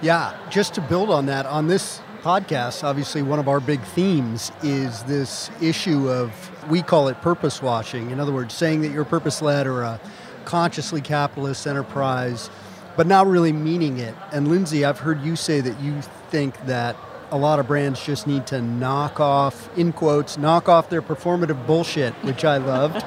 [0.03, 0.37] Yeah.
[0.51, 5.03] Just to build on that, on this podcast, obviously one of our big themes is
[5.05, 6.33] this issue of,
[6.71, 8.11] we call it purpose washing.
[8.11, 10.01] In other words, saying that you're purpose led or a
[10.47, 12.49] consciously capitalist enterprise,
[12.97, 14.15] but not really meaning it.
[14.33, 16.97] And Lindsay, I've heard you say that you think that
[17.31, 21.67] a lot of brands just need to knock off, in quotes, knock off their performative
[21.67, 23.05] bullshit, which I loved.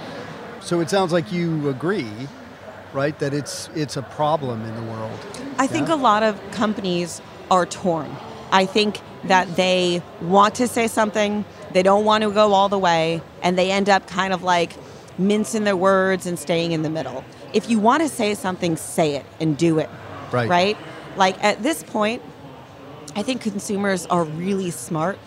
[0.60, 2.10] so it sounds like you agree,
[2.92, 5.18] right, that it's it's a problem in the world.
[5.58, 8.14] I think a lot of companies are torn.
[8.50, 12.78] I think that they want to say something, they don't want to go all the
[12.78, 14.72] way, and they end up kind of like
[15.18, 17.24] mincing their words and staying in the middle.
[17.52, 19.90] If you want to say something, say it and do it.
[20.30, 20.48] Right.
[20.48, 20.76] Right?
[21.16, 22.22] Like at this point,
[23.14, 25.18] I think consumers are really smart.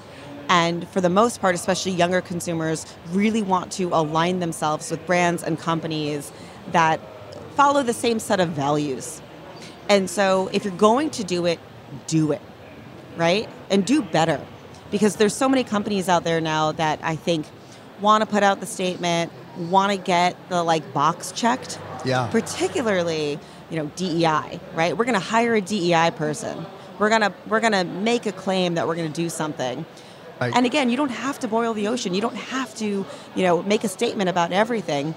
[0.47, 5.43] And for the most part, especially younger consumers, really want to align themselves with brands
[5.43, 6.31] and companies
[6.71, 6.99] that
[7.55, 9.21] follow the same set of values.
[9.89, 11.59] And so if you're going to do it,
[12.07, 12.41] do it,
[13.15, 13.49] right?
[13.69, 14.41] And do better.
[14.91, 17.45] Because there's so many companies out there now that I think
[18.01, 21.79] want to put out the statement, want to get the like box checked.
[22.05, 22.27] Yeah.
[22.27, 23.39] Particularly,
[23.69, 24.97] you know, DEI, right?
[24.97, 26.65] We're going to hire a DEI person.
[26.99, 29.85] We're going to we're going to make a claim that we're going to do something.
[30.39, 30.55] Right.
[30.55, 32.13] And again, you don't have to boil the ocean.
[32.13, 35.15] You don't have to, you know, make a statement about everything.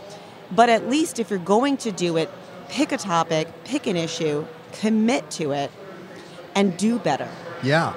[0.51, 2.31] But at least if you're going to do it,
[2.69, 5.71] pick a topic, pick an issue, commit to it,
[6.55, 7.29] and do better.
[7.63, 7.95] Yeah.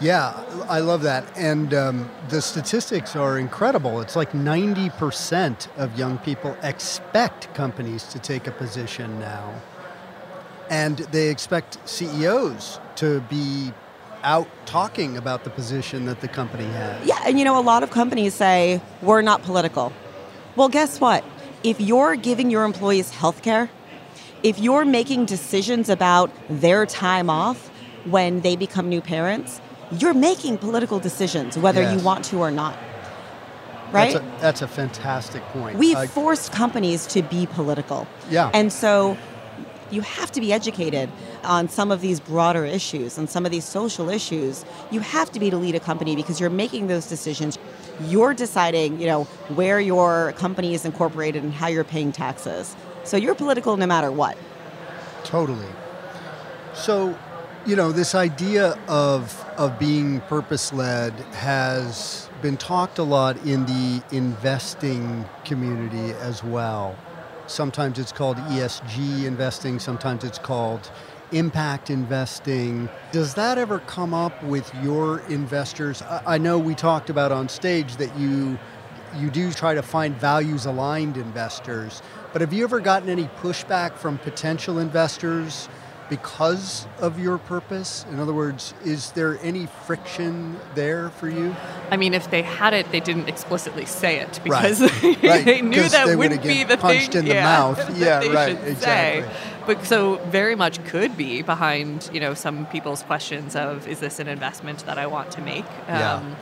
[0.00, 1.24] Yeah, I love that.
[1.36, 4.00] And um, the statistics are incredible.
[4.00, 9.54] It's like 90% of young people expect companies to take a position now.
[10.70, 13.72] And they expect CEOs to be
[14.22, 17.06] out talking about the position that the company has.
[17.06, 19.92] Yeah, and you know, a lot of companies say, we're not political.
[20.56, 21.24] Well, guess what?
[21.64, 23.70] if you're giving your employees health care,
[24.42, 27.68] if you're making decisions about their time off
[28.04, 29.60] when they become new parents,
[30.00, 31.94] you're making political decisions, whether Yes.
[31.98, 32.76] you want to or not.
[33.92, 34.14] Right?
[34.14, 35.78] That's a, that's a fantastic point.
[35.78, 38.06] We've I- forced companies to be political.
[38.30, 38.50] Yeah.
[38.52, 39.16] And so
[39.90, 41.08] you have to be educated
[41.44, 44.64] on some of these broader issues and some of these social issues.
[44.90, 47.58] You have to be to lead a company because you're making those decisions.
[48.08, 49.24] You're deciding, you know,
[49.54, 52.74] where your company is incorporated and how you're paying taxes.
[53.04, 54.36] So you're political no matter what.
[55.22, 55.68] Totally.
[56.74, 57.16] So,
[57.66, 63.64] you know, this idea of of being purpose led has been talked a lot in
[63.64, 66.94] the investing community as well.
[67.46, 70.90] Sometimes it's called ESG investing, sometimes it's called
[71.32, 72.88] impact investing.
[73.12, 76.02] Does that ever come up with your investors?
[76.02, 78.58] I, I know we talked about on stage that you
[79.16, 82.02] you do try to find values aligned investors,
[82.32, 85.68] but have you ever gotten any pushback from potential investors
[86.16, 88.06] because of your purpose?
[88.10, 91.54] In other words, is there any friction there for you?
[91.90, 95.82] I mean, if they had it, they didn't explicitly say it because Right, they knew
[95.88, 97.22] that they wouldn't be the punched thing.
[97.22, 97.78] in the yeah, mouth.
[97.78, 99.28] that Yeah, they right, should exactly.
[99.28, 99.36] Say.
[99.66, 104.18] But so very much could be behind, you know, some people's questions of is this
[104.20, 105.66] an investment that I want to make?
[105.88, 106.34] Um, Yeah.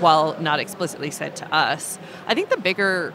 [0.00, 3.12] While not explicitly said to us, I think the bigger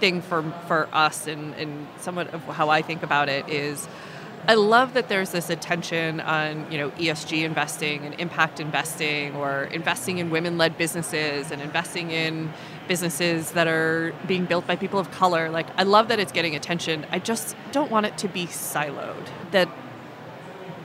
[0.00, 3.86] thing for for us and, and somewhat of how I think about it is
[4.46, 9.64] I love that there's this attention on you know ESG investing and impact investing or
[9.64, 12.52] investing in women-led businesses and investing in
[12.86, 15.50] businesses that are being built by people of color.
[15.50, 17.06] Like I love that it's getting attention.
[17.10, 19.28] I just don't want it to be siloed.
[19.50, 19.68] That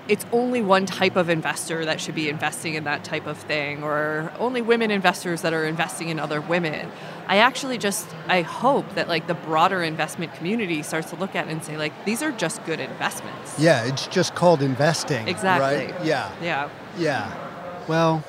[0.07, 3.83] it's only one type of investor that should be investing in that type of thing
[3.83, 6.91] or only women investors that are investing in other women
[7.27, 11.47] i actually just i hope that like the broader investment community starts to look at
[11.47, 15.27] it and say like these are just good investments Yeah, it's just called investing.
[15.27, 16.05] exactly Right?
[16.05, 16.29] Yeah.
[16.41, 17.31] yeah Yeah.
[17.87, 18.23] Well,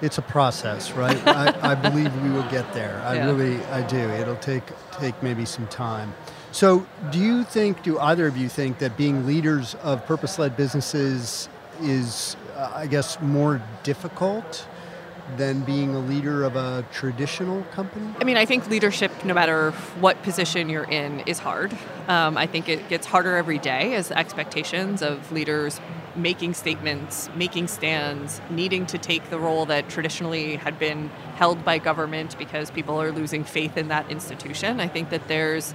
[0.00, 1.20] it's a process, right?
[1.26, 3.02] I, I believe we will get there.
[3.04, 3.26] I Yeah.
[3.26, 3.98] really, I do.
[4.20, 4.62] It'll take
[5.00, 6.14] take maybe some time.
[6.58, 7.84] So, do you think?
[7.84, 11.48] Do either of you think that being leaders of purpose-led businesses
[11.80, 14.66] is, uh, I guess, more difficult
[15.36, 18.12] than being a leader of a traditional company?
[18.20, 21.72] I mean, I think leadership, no matter what position you're in, is hard.
[22.08, 25.80] Um, I think it gets harder every day as expectations of leaders
[26.16, 31.78] making statements, making stands, needing to take the role that traditionally had been held by
[31.78, 34.80] government because people are losing faith in that institution.
[34.80, 35.72] I think that there's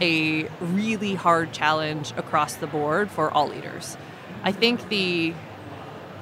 [0.00, 3.96] a really hard challenge across the board for all leaders.
[4.42, 5.34] I think the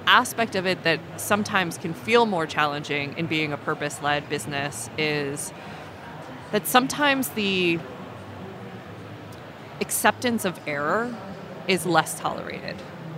[0.07, 4.89] aspect of it that sometimes can feel more challenging in being a purpose led business
[4.97, 5.53] is
[6.51, 7.79] that sometimes the
[9.81, 11.15] acceptance of error
[11.69, 12.77] is less tolerated.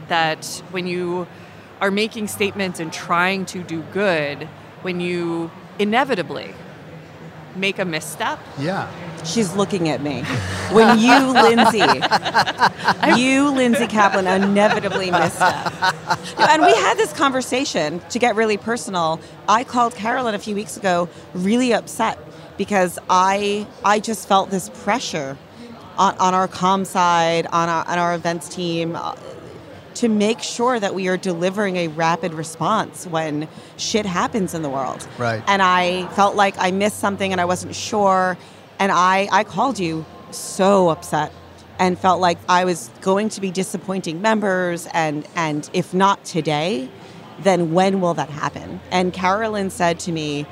[0.08, 1.26] That when you
[1.80, 4.48] are making statements and trying to do good,
[4.82, 6.52] when you inevitably
[7.56, 8.88] make a misstep, Yeah.
[9.24, 10.22] She's looking at me.
[10.72, 11.78] When you, Lindsay,
[13.20, 15.72] you, Lindsay Kaplan, inevitably misstep.
[16.38, 19.20] No, and we had this conversation to get really personal.
[19.48, 22.18] I called Carolyn a few weeks ago, really upset
[22.56, 25.36] because I I just felt this pressure
[25.96, 29.14] on, on our comm side, on our, on our events team, uh,
[29.94, 33.46] to make sure that we are delivering a rapid response when
[33.76, 35.06] shit happens in the world.
[35.18, 35.42] Right.
[35.46, 38.38] And I felt like I missed something and I wasn't sure.
[38.80, 41.32] And I, I called you so upset
[41.78, 44.88] and felt like I was going to be disappointing members.
[44.92, 46.88] And, and if not today,
[47.40, 48.80] then when will that happen?
[48.90, 50.46] And Carolyn said to me,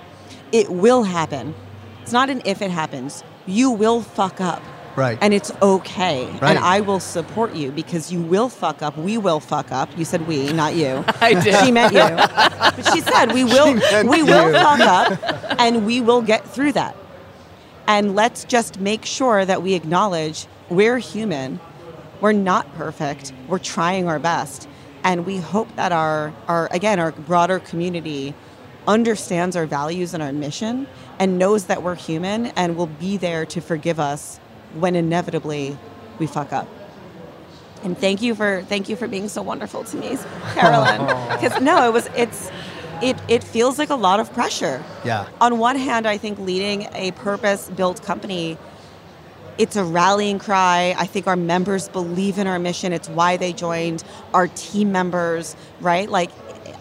[0.52, 1.54] It will happen.
[2.02, 3.24] It's not an if it happens.
[3.46, 4.62] You will fuck up.
[4.96, 5.16] Right.
[5.20, 6.26] And it's okay.
[6.26, 6.50] Right.
[6.50, 8.96] And I will support you because you will fuck up.
[8.98, 9.88] We will fuck up.
[9.96, 11.04] You said we, not you.
[11.20, 11.54] I did.
[11.64, 12.00] She meant you.
[12.78, 14.52] But she said we will meant we will you.
[14.52, 16.96] fuck up and we will get through that.
[17.88, 21.58] And let's just make sure that we acknowledge we're human.
[22.20, 23.32] We're not perfect.
[23.48, 24.68] We're trying our best.
[25.04, 28.34] And we hope that our, our again, our broader community
[28.86, 30.86] understands our values and our mission
[31.18, 34.38] and knows that we're human and will be there to forgive us
[34.74, 35.78] when inevitably
[36.18, 36.68] we fuck up.
[37.84, 40.18] And thank you for thank you for being so wonderful to me,
[40.54, 41.00] Carolyn.
[41.00, 41.38] Oh.
[41.40, 42.50] Because no, it was it's
[43.02, 44.82] it it feels like a lot of pressure.
[45.04, 45.26] Yeah.
[45.40, 48.58] On one hand, I think leading a purpose-built company,
[49.58, 50.94] it's a rallying cry.
[50.98, 52.92] I think our members believe in our mission.
[52.92, 54.04] It's why they joined.
[54.34, 56.08] Our team members, right?
[56.08, 56.30] Like,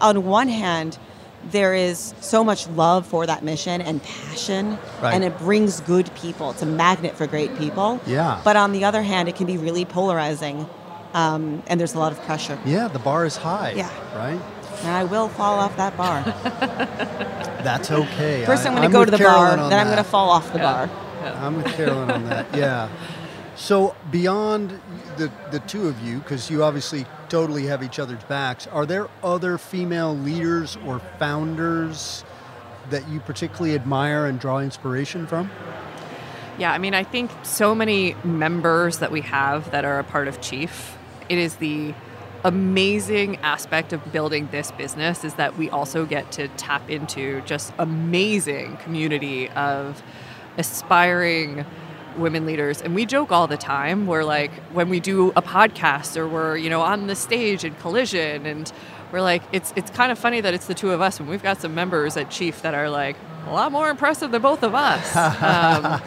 [0.00, 0.98] on one hand,
[1.50, 5.14] there is so much love for that mission and passion, Right.
[5.14, 6.50] and it brings good people.
[6.50, 8.00] It's a magnet for great people.
[8.06, 8.40] Yeah.
[8.44, 10.66] But on the other hand, it can be really polarizing,
[11.14, 12.58] um, and there's a lot of pressure.
[12.64, 13.72] Yeah, the bar is high.
[13.76, 13.88] Yeah.
[14.16, 14.40] Right?
[14.82, 16.22] And I will fall off that bar.
[17.62, 18.44] That's okay.
[18.44, 20.04] First, I- I'm going to go to the Carolyn bar, on then I'm going to
[20.04, 20.88] fall off the bar.
[21.22, 22.54] I'm with Carolyn on that.
[22.56, 22.88] Yeah.
[23.58, 24.80] So beyond
[25.16, 29.08] the the two of you, because you obviously totally have each other's backs, are there
[29.20, 32.24] other female leaders or founders
[32.90, 35.50] that you particularly admire and draw inspiration from?
[36.56, 40.28] Yeah, I mean, I think so many members that we have that are a part
[40.28, 40.96] of Chief,
[41.28, 41.94] it is the
[42.44, 47.72] amazing aspect of building this business is that we also get to tap into just
[47.78, 50.02] amazing community of
[50.56, 51.64] aspiring
[52.16, 52.82] women leaders.
[52.82, 56.56] And we joke all the time we're like when we do a podcast or we're
[56.56, 58.72] you know on the stage in collision and
[59.12, 61.42] we're like it's it's kind of funny that it's the two of us and we've
[61.42, 63.16] got some members at chief that are like
[63.46, 65.14] a lot more impressive than both of us.
[65.42, 66.00] Um,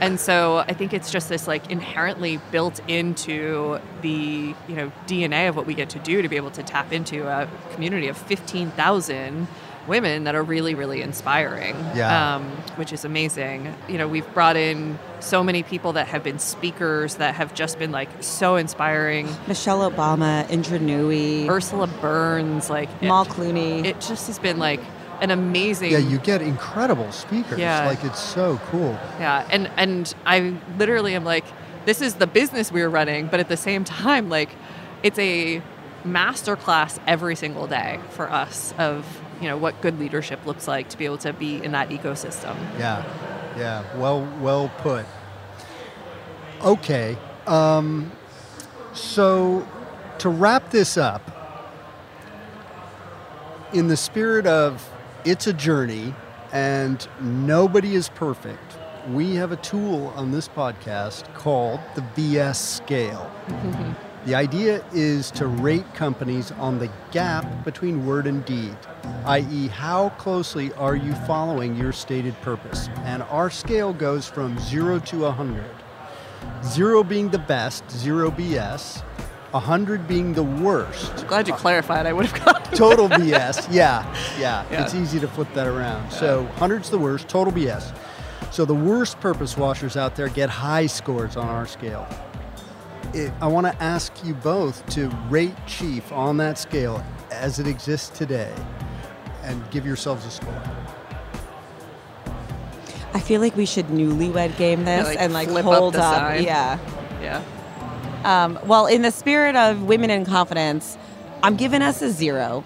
[0.00, 5.48] and so I think it's just this like inherently built into the you know DNA
[5.48, 8.16] of what we get to do to be able to tap into a community of
[8.16, 9.48] fifteen thousand
[9.86, 11.74] women that are really really inspiring.
[11.94, 12.36] Yeah.
[12.36, 12.44] Um,
[12.76, 13.74] which is amazing.
[13.88, 17.78] You know, we've brought in so many people that have been speakers that have just
[17.78, 19.28] been like so inspiring.
[19.48, 23.84] Michelle Obama, Indra Nooyi, Ursula Burns, like Mal it, Clooney.
[23.84, 24.80] It just has been like
[25.20, 25.92] an amazing.
[25.92, 27.58] Yeah, you get incredible speakers.
[27.58, 27.86] Yeah.
[27.86, 28.98] Like it's so cool.
[29.18, 31.44] Yeah, and and I literally am like,
[31.84, 34.50] this is the business we're running, but at the same time, like,
[35.02, 35.62] it's a
[36.04, 40.88] master class every single day for us of you know what good leadership looks like
[40.90, 42.56] to be able to be in that ecosystem.
[42.78, 43.04] Yeah,
[43.56, 43.84] yeah.
[43.98, 45.06] Well, well put.
[46.62, 47.16] Okay.
[47.46, 48.12] Um,
[48.92, 49.66] so,
[50.18, 51.38] to wrap this up,
[53.72, 54.88] in the spirit of
[55.28, 56.14] it's a journey
[56.52, 58.78] and nobody is perfect,
[59.10, 63.30] we have a tool on this podcast called the BS scale.
[64.24, 68.76] The idea is to rate companies on the gap between word and deed,
[69.24, 72.90] i.e., how closely are you following your stated purpose?
[73.04, 75.64] And our scale goes from zero to 100.
[76.62, 79.02] Zero being the best, zero BS,
[79.58, 81.26] 100 being the worst.
[81.26, 82.06] Glad you clarified.
[82.06, 83.68] I would have gotten Total BS.
[83.72, 84.04] Yeah,
[84.38, 84.84] yeah, Yeah.
[84.84, 86.10] It's easy to flip that around.
[86.10, 87.94] So 100's the worst, total BS.
[88.50, 92.06] So the worst purpose washers out there get high scores on our scale.
[93.14, 97.66] It, I want to ask you both to rate Chief on that scale as it
[97.66, 98.52] exists today
[99.42, 100.62] and give yourselves a score.
[103.14, 106.02] I feel like we should newlywed game this like, and like flip up hold the
[106.02, 106.14] up.
[106.14, 106.42] sign.
[106.44, 106.78] Yeah.
[107.20, 107.42] Yeah.
[108.28, 110.98] Um, well, in the spirit of women in confidence,
[111.42, 112.62] I'm giving us a zero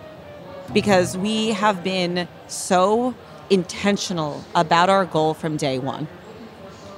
[0.72, 3.14] because we have been so
[3.48, 6.08] intentional about our goal from day one.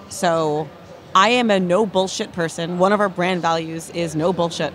[0.09, 0.67] So
[1.15, 2.79] I am a no bullshit person.
[2.79, 4.73] One of our brand values is no bullshit.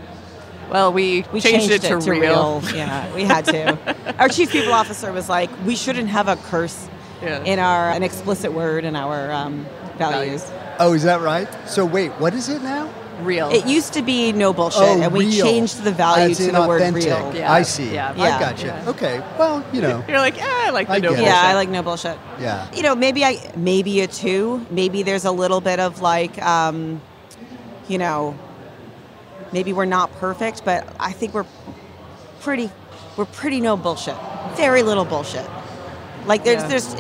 [0.70, 2.62] Well, we, We changed, it to, real.
[2.76, 4.16] Yeah, we had to.
[4.20, 6.88] our chief people officer was like, we shouldn't have a curse
[7.24, 7.44] Yeah.
[7.44, 9.66] in our an explicit word in our um,
[9.98, 10.46] values.
[10.78, 11.48] Oh, is that right?
[11.68, 12.88] So wait, what is it now?
[13.22, 13.50] Real.
[13.50, 15.46] It used to be no bullshit, Oh, and we real.
[15.46, 17.34] changed the value As to the word real.
[17.36, 17.52] Yeah.
[17.52, 17.94] I see.
[17.94, 18.14] Yeah.
[18.16, 18.40] I Yeah.
[18.40, 18.66] gotcha.
[18.68, 18.90] Yeah.
[18.90, 19.20] Okay.
[19.38, 20.04] Well, you know.
[20.08, 21.26] You're like, yeah, I like the I no bullshit.
[21.26, 22.18] Yeah, I like no bullshit.
[22.40, 22.68] Yeah.
[22.74, 24.66] You know, maybe I maybe a two.
[24.72, 27.02] Maybe there's a little bit of like, um,
[27.88, 28.38] you know,
[29.52, 31.46] maybe we're not perfect, but I think we're
[32.42, 32.70] pretty
[33.18, 34.16] we're pretty no bullshit.
[34.56, 35.46] Very little bullshit.
[36.26, 36.68] Like there's Yeah.
[36.68, 36.96] there's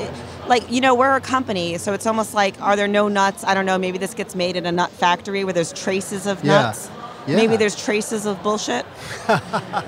[0.49, 3.43] like you know we're a company, so it's almost like are there no nuts?
[3.45, 3.77] I don't know.
[3.77, 6.63] Maybe this gets made in a nut factory where there's traces of Yeah.
[6.63, 6.89] nuts.
[7.27, 7.35] Yeah.
[7.35, 8.85] Maybe there's traces of bullshit.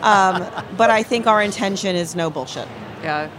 [0.04, 0.46] um,
[0.78, 2.68] but I think our intention is no bullshit.
[3.04, 3.30] Yeah.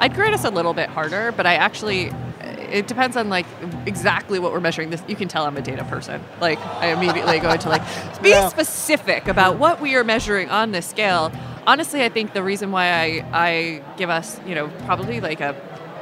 [0.00, 2.10] I'd grade us a little bit harder, but I actually
[2.40, 3.46] it depends on like
[3.86, 4.90] exactly what we're measuring.
[4.90, 6.20] This you can tell I'm a data person.
[6.40, 7.82] Like I immediately go into like
[8.22, 8.48] be Yeah.
[8.48, 11.30] specific about what we are measuring on this scale.
[11.66, 15.54] Honestly, I think the reason why I I give us, you know, probably like a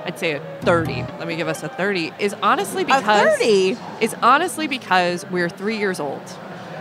[0.04, 1.02] I'd say a 30.
[1.18, 3.02] Let me give us a 30 is honestly because
[3.38, 3.76] 30?
[4.00, 6.22] is honestly because we're 3 years old.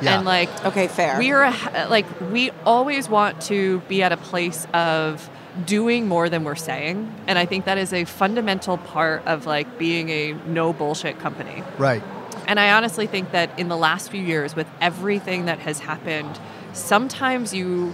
[0.01, 0.17] Yeah.
[0.17, 1.19] And like Okay, fair.
[1.19, 5.29] we are a- like we always want to be at a place of
[5.65, 9.77] doing more than we're saying, and I think that is a fundamental part of like
[9.77, 11.61] being a no bullshit company.
[11.77, 12.01] Right.
[12.47, 16.39] And I honestly think that in the last few years, with everything that has happened,
[16.73, 17.93] sometimes you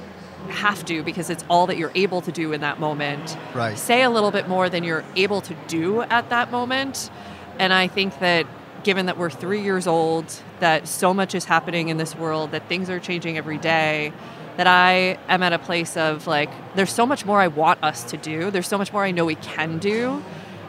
[0.49, 3.37] have to because it's all that you're able to do in that moment.
[3.53, 3.77] Right.
[3.77, 7.09] Say a little bit more than you're able to do at that moment.
[7.59, 8.45] And I think that
[8.83, 10.25] given that we're three years old,
[10.59, 14.13] that so much is happening in this world, that things are changing every day,
[14.57, 18.03] that I am at a place of like, there's so much more I want us
[18.05, 18.49] to do.
[18.49, 20.23] There's so much more I know we can do.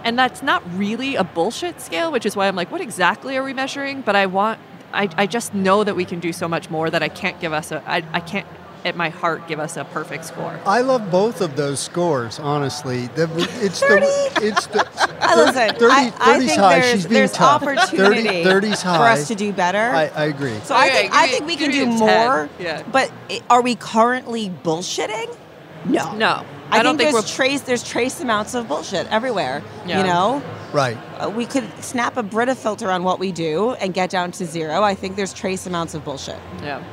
[0.04, 3.42] And that's not really a bullshit scale, which is why I'm like, what exactly are
[3.42, 4.02] we measuring?
[4.02, 4.60] But I want,
[4.92, 7.52] I, I just know that we can do so much more that I can't give
[7.52, 8.46] us a, I, I can't
[8.84, 10.58] at my heart give us a perfect score.
[10.66, 13.06] I love both of those scores, honestly.
[13.08, 13.24] The,
[13.62, 13.98] it's the
[14.42, 14.88] it's the
[15.20, 16.80] I listen, 30, I, I 30's think high.
[16.80, 17.62] there's, She's being there's tough.
[17.62, 18.96] opportunity 30, 30's high.
[18.98, 19.78] for us to do better.
[19.78, 20.58] I, I agree.
[20.64, 22.26] so I Okay, think, give I me- think we give can me do a 10.
[22.26, 22.48] more.
[22.58, 22.82] Yeah.
[22.90, 25.36] But i- are we currently bullshitting?
[25.84, 26.12] No.
[26.16, 26.44] No.
[26.70, 29.62] I, I don't think think there's trace there's trace amounts of bullshit everywhere.
[29.86, 29.98] Yeah.
[30.00, 30.42] You know,
[30.72, 30.98] Right.
[31.18, 34.44] uh, we could snap a Brita filter on what we do and get down to
[34.44, 34.82] zero.
[34.82, 36.36] I think there's trace amounts of bullshit.
[36.62, 36.84] Yeah.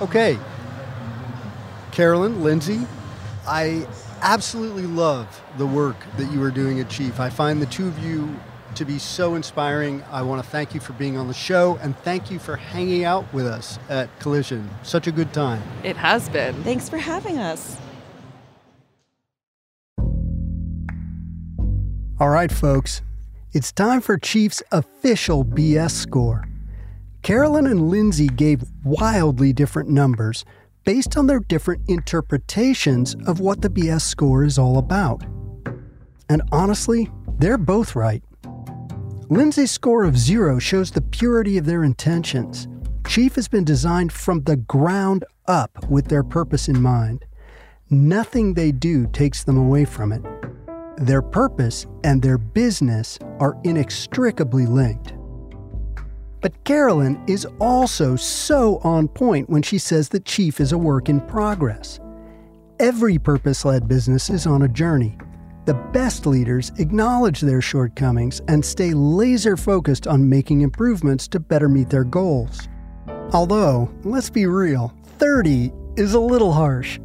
[0.00, 0.38] Okay.
[1.92, 2.86] Carolyn, Lindsay,
[3.46, 3.86] I
[4.22, 7.20] absolutely love the work that you are doing at Chief.
[7.20, 8.34] I find the two of you
[8.74, 10.02] to be so inspiring.
[10.10, 13.04] I want to thank you for being on the show and thank you for hanging
[13.04, 14.68] out with us at Collision.
[14.82, 15.62] Such a good time.
[15.82, 16.54] It has been.
[16.62, 17.76] Thanks for having us.
[22.20, 23.00] All right, folks,
[23.52, 26.44] it's time for Chief's official BS score.
[27.22, 30.44] Carolyn and Lindsay gave wildly different numbers
[30.88, 35.22] based on their different interpretations of what the BS score is all about.
[36.30, 38.22] And honestly, they're both right.
[39.28, 42.68] Lindsay's score of zero shows the purity of their intentions.
[43.06, 47.22] Chief has been designed from the ground up with their purpose in mind.
[47.90, 50.22] Nothing they do takes them away from it.
[50.96, 55.12] Their purpose and their business are inextricably linked.
[56.40, 61.08] But Carolyn is also so on point when she says that Chief is a work
[61.08, 61.98] in progress.
[62.78, 65.18] Every purpose led business is on a journey.
[65.64, 71.68] The best leaders acknowledge their shortcomings and stay laser focused on making improvements to better
[71.68, 72.68] meet their goals.
[73.32, 76.98] Although, let's be real, 30 is a little harsh.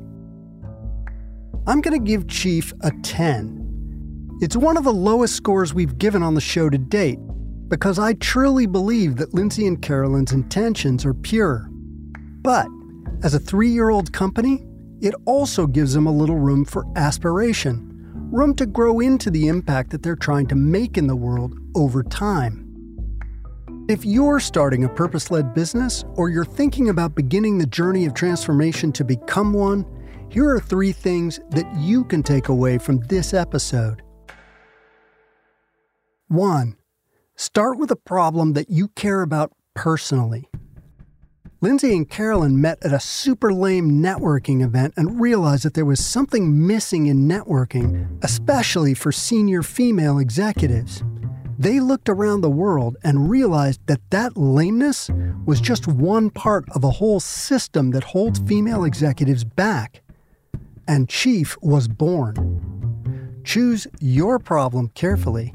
[1.66, 4.38] I'm going to give Chief a 10.
[4.42, 7.20] It's one of the lowest scores we've given on the show to date
[7.68, 11.70] because I truly believe that Lindsay and Carolyn's intentions are pure.
[12.42, 12.68] But
[13.24, 14.66] as a three year old company,
[15.02, 19.92] it also gives them a little room for aspiration, room to grow into the impact
[19.92, 22.60] that they're trying to make in the world over time.
[23.90, 28.14] If you're starting a purpose led business or you're thinking about beginning the journey of
[28.14, 29.86] transformation to become one,
[30.30, 34.02] here are three things that you can take away from this episode.
[36.30, 36.76] 1.
[37.36, 40.48] Start with a problem that you care about personally.
[41.62, 46.06] Lindsay and Carolyn met at a super lame networking event and realized that there was
[46.06, 51.04] something missing in networking, especially for senior female executives.
[51.58, 55.10] They looked around the world and realized that that lameness
[55.46, 60.02] was just one part of a whole system that holds female executives back.
[60.88, 63.42] And Chief was born.
[63.44, 65.52] Choose your problem carefully.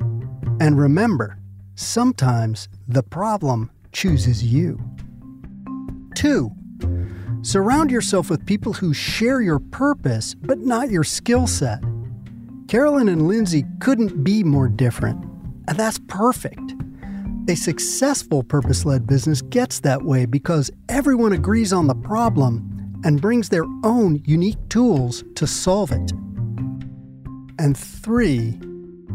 [0.60, 1.38] And remember,
[1.78, 4.80] sometimes the problem chooses you.
[6.16, 6.50] 2.
[7.42, 11.78] Surround yourself with people who share your purpose but not your skill set.
[12.66, 15.24] Carolyn and Lindsay couldn't be more different,
[15.68, 16.74] and that's perfect.
[17.48, 23.22] A successful purpose led business gets that way because everyone agrees on the problem and
[23.22, 26.12] brings their own unique tools to solve it.
[27.59, 28.60] And three,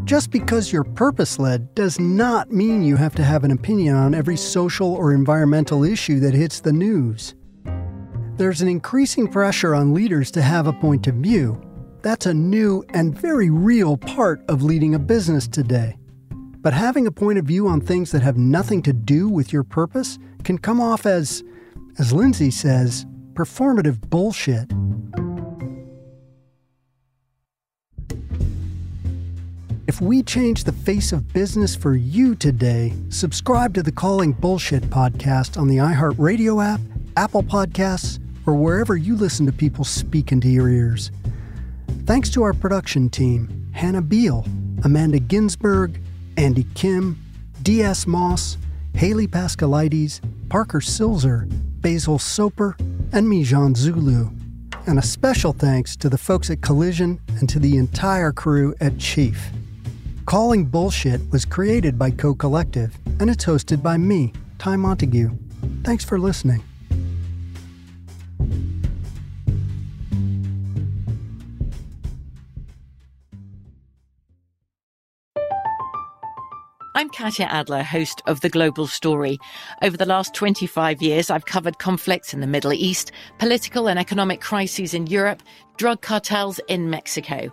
[0.04, 4.14] just because you're purpose led does not mean you have to have an opinion on
[4.14, 7.34] every social or environmental issue that hits the news.
[8.36, 11.60] There's an increasing pressure on leaders to have a point of view.
[12.02, 15.96] That's a new and very real part of leading a business today.
[16.30, 19.64] But having a point of view on things that have nothing to do with your
[19.64, 21.42] purpose can come off as,
[21.98, 24.70] as Lindsay says, performative bullshit.
[29.94, 34.82] If we change the face of business for you today, subscribe to the Calling Bullshit
[34.90, 36.80] podcast on the iHeartRadio app,
[37.16, 41.12] Apple Podcasts, or wherever you listen to people speak into your ears.
[42.06, 44.44] Thanks to our production team Hannah Beal,
[44.82, 46.00] Amanda Ginsberg,
[46.36, 47.16] Andy Kim,
[47.62, 48.04] D.S.
[48.04, 48.58] Moss,
[48.96, 51.46] Haley Pascalides, Parker Silzer,
[51.80, 52.76] Basil Soper,
[53.12, 54.28] and Mijan Zulu.
[54.88, 58.98] And a special thanks to the folks at Collision and to the entire crew at
[58.98, 59.52] Chief.
[60.26, 65.30] Calling Bullshit was created by Co Collective, and it's hosted by me, Ty Montague.
[65.82, 66.62] Thanks for listening.
[76.96, 79.38] I'm Katya Adler, host of The Global Story.
[79.82, 84.40] Over the last 25 years, I've covered conflicts in the Middle East, political and economic
[84.40, 85.42] crises in Europe,
[85.76, 87.52] drug cartels in Mexico.